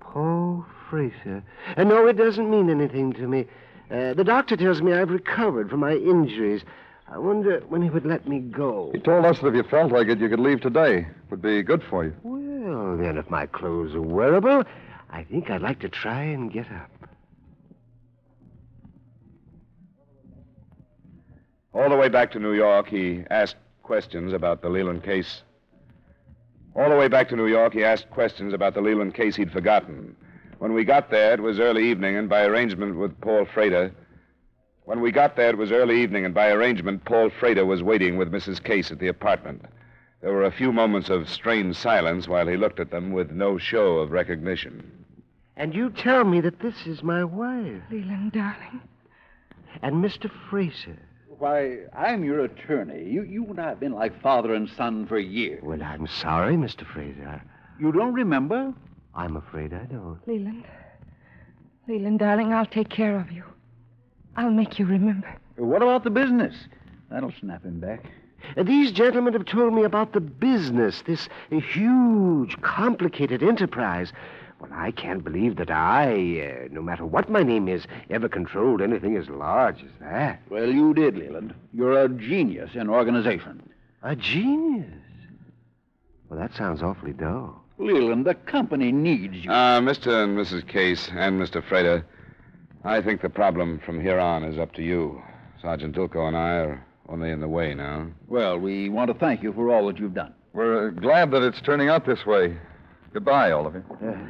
Paul 0.00 0.64
Fraser. 0.92 1.42
Uh, 1.74 1.84
no, 1.84 2.06
it 2.06 2.18
doesn't 2.18 2.50
mean 2.50 2.68
anything 2.68 3.14
to 3.14 3.26
me. 3.26 3.46
Uh, 3.90 4.12
the 4.12 4.24
doctor 4.24 4.58
tells 4.58 4.82
me 4.82 4.92
I've 4.92 5.08
recovered 5.08 5.70
from 5.70 5.80
my 5.80 5.94
injuries. 5.94 6.64
I 7.08 7.16
wonder 7.16 7.60
when 7.70 7.80
he 7.80 7.88
would 7.88 8.04
let 8.04 8.28
me 8.28 8.40
go. 8.40 8.90
He 8.92 9.00
told 9.00 9.24
us 9.24 9.38
that 9.38 9.46
if 9.46 9.54
you 9.54 9.62
felt 9.62 9.90
like 9.90 10.08
it, 10.08 10.18
you 10.18 10.28
could 10.28 10.38
leave 10.38 10.60
today. 10.60 11.06
Would 11.30 11.40
be 11.40 11.62
good 11.62 11.82
for 11.82 12.04
you. 12.04 12.14
Well, 12.22 12.98
then, 12.98 13.16
if 13.16 13.30
my 13.30 13.46
clothes 13.46 13.94
are 13.94 14.02
wearable, 14.02 14.64
I 15.08 15.24
think 15.24 15.48
I'd 15.48 15.62
like 15.62 15.80
to 15.80 15.88
try 15.88 16.24
and 16.24 16.52
get 16.52 16.70
up. 16.70 16.90
All 21.72 21.88
the 21.88 21.96
way 21.96 22.10
back 22.10 22.32
to 22.32 22.38
New 22.38 22.52
York, 22.52 22.88
he 22.88 23.22
asked 23.30 23.56
questions 23.82 24.34
about 24.34 24.60
the 24.60 24.68
Leland 24.68 25.04
case. 25.04 25.42
All 26.76 26.90
the 26.90 26.96
way 26.96 27.08
back 27.08 27.30
to 27.30 27.36
New 27.36 27.46
York, 27.46 27.72
he 27.72 27.82
asked 27.82 28.10
questions 28.10 28.52
about 28.52 28.74
the 28.74 28.82
Leland 28.82 29.14
case 29.14 29.36
he'd 29.36 29.50
forgotten. 29.50 30.16
When 30.62 30.74
we 30.74 30.84
got 30.84 31.10
there, 31.10 31.34
it 31.34 31.40
was 31.40 31.58
early 31.58 31.90
evening, 31.90 32.14
and 32.14 32.28
by 32.28 32.44
arrangement 32.44 32.96
with 32.96 33.20
Paul 33.20 33.46
Frater. 33.46 33.92
When 34.84 35.00
we 35.00 35.10
got 35.10 35.34
there, 35.34 35.50
it 35.50 35.58
was 35.58 35.72
early 35.72 36.00
evening, 36.00 36.24
and 36.24 36.32
by 36.32 36.52
arrangement, 36.52 37.04
Paul 37.04 37.30
Frater 37.30 37.66
was 37.66 37.82
waiting 37.82 38.16
with 38.16 38.30
Mrs. 38.30 38.62
Case 38.62 38.92
at 38.92 39.00
the 39.00 39.08
apartment. 39.08 39.64
There 40.20 40.32
were 40.32 40.44
a 40.44 40.52
few 40.52 40.70
moments 40.70 41.08
of 41.08 41.28
strained 41.28 41.74
silence 41.74 42.28
while 42.28 42.46
he 42.46 42.56
looked 42.56 42.78
at 42.78 42.92
them 42.92 43.10
with 43.10 43.32
no 43.32 43.58
show 43.58 43.96
of 43.96 44.12
recognition. 44.12 45.04
And 45.56 45.74
you 45.74 45.90
tell 45.90 46.22
me 46.22 46.40
that 46.42 46.60
this 46.60 46.86
is 46.86 47.02
my 47.02 47.24
wife. 47.24 47.82
Leland, 47.90 48.30
darling. 48.30 48.82
And 49.82 49.96
Mr. 49.96 50.30
Fraser. 50.48 50.96
Why, 51.26 51.78
I'm 51.92 52.22
your 52.22 52.44
attorney. 52.44 53.10
You, 53.10 53.24
you 53.24 53.44
and 53.46 53.58
I 53.58 53.70
have 53.70 53.80
been 53.80 53.94
like 53.94 54.22
father 54.22 54.54
and 54.54 54.68
son 54.68 55.06
for 55.08 55.18
years. 55.18 55.64
Well, 55.64 55.82
I'm 55.82 56.06
sorry, 56.06 56.54
Mr. 56.54 56.86
Fraser. 56.86 57.42
You 57.80 57.90
don't 57.90 58.14
remember? 58.14 58.72
I'm 59.14 59.36
afraid 59.36 59.72
I 59.74 59.84
don't. 59.84 60.18
Leland. 60.26 60.64
Leland, 61.88 62.18
darling, 62.20 62.52
I'll 62.52 62.66
take 62.66 62.88
care 62.88 63.18
of 63.18 63.30
you. 63.30 63.44
I'll 64.36 64.50
make 64.50 64.78
you 64.78 64.86
remember. 64.86 65.28
What 65.56 65.82
about 65.82 66.04
the 66.04 66.10
business? 66.10 66.54
That'll 67.10 67.32
snap 67.38 67.64
him 67.64 67.80
back. 67.80 68.06
Uh, 68.56 68.62
These 68.62 68.92
gentlemen 68.92 69.34
have 69.34 69.44
told 69.44 69.74
me 69.74 69.84
about 69.84 70.12
the 70.12 70.20
business, 70.20 71.02
this 71.06 71.28
uh, 71.50 71.60
huge, 71.60 72.60
complicated 72.62 73.42
enterprise. 73.42 74.12
Well, 74.60 74.70
I 74.72 74.92
can't 74.92 75.22
believe 75.22 75.56
that 75.56 75.70
I, 75.70 76.64
uh, 76.64 76.68
no 76.70 76.80
matter 76.82 77.04
what 77.04 77.28
my 77.28 77.42
name 77.42 77.68
is, 77.68 77.84
ever 78.10 78.28
controlled 78.28 78.80
anything 78.80 79.16
as 79.16 79.28
large 79.28 79.82
as 79.82 79.90
that. 80.00 80.40
Well, 80.48 80.70
you 80.70 80.94
did, 80.94 81.18
Leland. 81.18 81.52
You're 81.74 82.00
a 82.04 82.08
genius 82.08 82.70
in 82.74 82.88
organization. 82.88 83.62
A 84.02 84.16
genius. 84.16 84.86
Well, 86.28 86.40
that 86.40 86.54
sounds 86.54 86.82
awfully 86.82 87.12
dull. 87.12 87.61
Leland, 87.82 88.24
the 88.26 88.34
company 88.34 88.92
needs 88.92 89.44
you. 89.44 89.50
Uh, 89.50 89.80
Mr. 89.80 90.24
and 90.24 90.36
Mrs. 90.38 90.66
Case 90.66 91.08
and 91.14 91.40
Mr. 91.40 91.62
Frater, 91.66 92.04
I 92.84 93.00
think 93.00 93.22
the 93.22 93.28
problem 93.28 93.80
from 93.84 94.00
here 94.00 94.18
on 94.18 94.44
is 94.44 94.58
up 94.58 94.72
to 94.74 94.82
you. 94.82 95.22
Sergeant 95.60 95.94
Dilko 95.94 96.26
and 96.28 96.36
I 96.36 96.50
are 96.56 96.86
only 97.08 97.30
in 97.30 97.40
the 97.40 97.48
way 97.48 97.74
now. 97.74 98.08
well, 98.28 98.58
we 98.58 98.88
want 98.88 99.08
to 99.08 99.14
thank 99.14 99.42
you 99.42 99.52
for 99.52 99.72
all 99.72 99.86
that 99.88 99.98
you've 99.98 100.14
done. 100.14 100.34
We're 100.52 100.88
uh, 100.88 100.90
glad 100.90 101.30
that 101.32 101.42
it's 101.42 101.60
turning 101.60 101.88
out 101.88 102.04
this 102.06 102.26
way. 102.26 102.56
Goodbye, 103.12 103.52
all 103.52 103.66
of 103.66 103.74
you. 103.74 103.84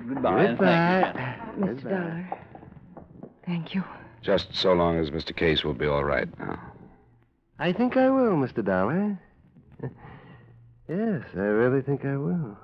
Goodbye. 0.09 0.45
and 0.45 0.59
thank 0.59 1.17
you. 1.57 1.65
Mr. 1.65 1.83
Dollar. 1.85 2.39
Thank 3.47 3.75
you. 3.75 3.85
Just 4.23 4.55
so 4.55 4.73
long 4.73 4.99
as 4.99 5.11
Mr. 5.11 5.35
Case 5.35 5.65
will 5.65 5.75
be 5.75 5.87
all 5.87 6.05
right 6.05 6.29
now. 6.39 6.61
I 7.59 7.73
think 7.73 7.97
I 7.97 8.09
will, 8.11 8.33
Mr. 8.33 8.65
Dollar. 8.65 9.19
yes, 10.89 11.23
I 11.35 11.39
really 11.39 11.83
think 11.83 12.05
I 12.05 12.17
will. 12.17 12.57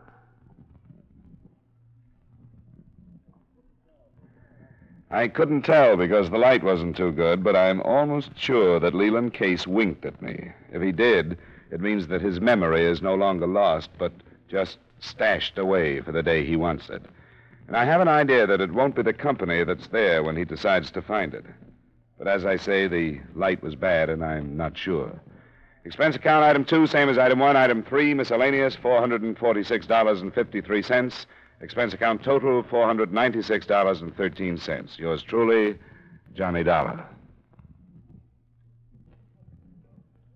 I 5.10 5.28
couldn't 5.28 5.62
tell 5.62 5.96
because 5.96 6.28
the 6.28 6.36
light 6.36 6.62
wasn't 6.62 6.94
too 6.96 7.12
good, 7.12 7.42
but 7.42 7.56
I'm 7.56 7.80
almost 7.80 8.32
sure 8.36 8.78
that 8.78 8.94
Leland 8.94 9.32
Case 9.32 9.66
winked 9.66 10.04
at 10.04 10.20
me. 10.20 10.52
If 10.70 10.82
he 10.82 10.92
did, 10.92 11.38
it 11.70 11.80
means 11.80 12.08
that 12.08 12.20
his 12.20 12.42
memory 12.42 12.84
is 12.84 13.00
no 13.00 13.14
longer 13.14 13.46
lost, 13.46 13.88
but 13.98 14.12
just 14.48 14.76
stashed 15.00 15.56
away 15.56 16.02
for 16.02 16.12
the 16.12 16.22
day 16.22 16.44
he 16.44 16.56
wants 16.56 16.90
it. 16.90 17.02
And 17.66 17.76
I 17.76 17.86
have 17.86 18.02
an 18.02 18.08
idea 18.08 18.46
that 18.46 18.60
it 18.60 18.72
won't 18.72 18.96
be 18.96 19.02
the 19.02 19.14
company 19.14 19.64
that's 19.64 19.86
there 19.88 20.22
when 20.22 20.36
he 20.36 20.44
decides 20.44 20.90
to 20.90 21.00
find 21.02 21.32
it. 21.32 21.46
But 22.18 22.28
as 22.28 22.44
I 22.44 22.56
say, 22.56 22.86
the 22.86 23.18
light 23.34 23.62
was 23.62 23.74
bad, 23.74 24.10
and 24.10 24.22
I'm 24.24 24.56
not 24.56 24.76
sure. 24.76 25.18
Expense 25.84 26.16
account 26.16 26.44
item 26.44 26.64
two, 26.64 26.86
same 26.86 27.08
as 27.08 27.16
item 27.16 27.38
one. 27.38 27.56
Item 27.56 27.82
three, 27.82 28.12
miscellaneous, 28.12 28.76
$446.53. 28.76 31.26
Expense 31.60 31.92
account 31.92 32.22
total, 32.22 32.62
$496.13. 32.62 34.98
Yours 34.98 35.22
truly, 35.22 35.76
Johnny 36.34 36.62
Dollar. 36.62 37.04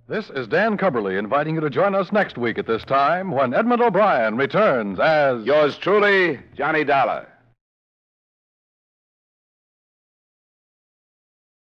This 0.08 0.30
is 0.30 0.48
Dan 0.48 0.76
Cubberly 0.76 1.16
inviting 1.18 1.54
you 1.54 1.60
to 1.60 1.70
join 1.70 1.94
us 1.94 2.10
next 2.12 2.36
week 2.36 2.58
at 2.58 2.66
this 2.66 2.84
time 2.84 3.30
when 3.30 3.54
Edmund 3.54 3.80
O'Brien 3.80 4.36
returns 4.36 4.98
as. 4.98 5.44
Yours 5.44 5.78
truly, 5.78 6.40
Johnny 6.56 6.82
Dollar. 6.84 7.28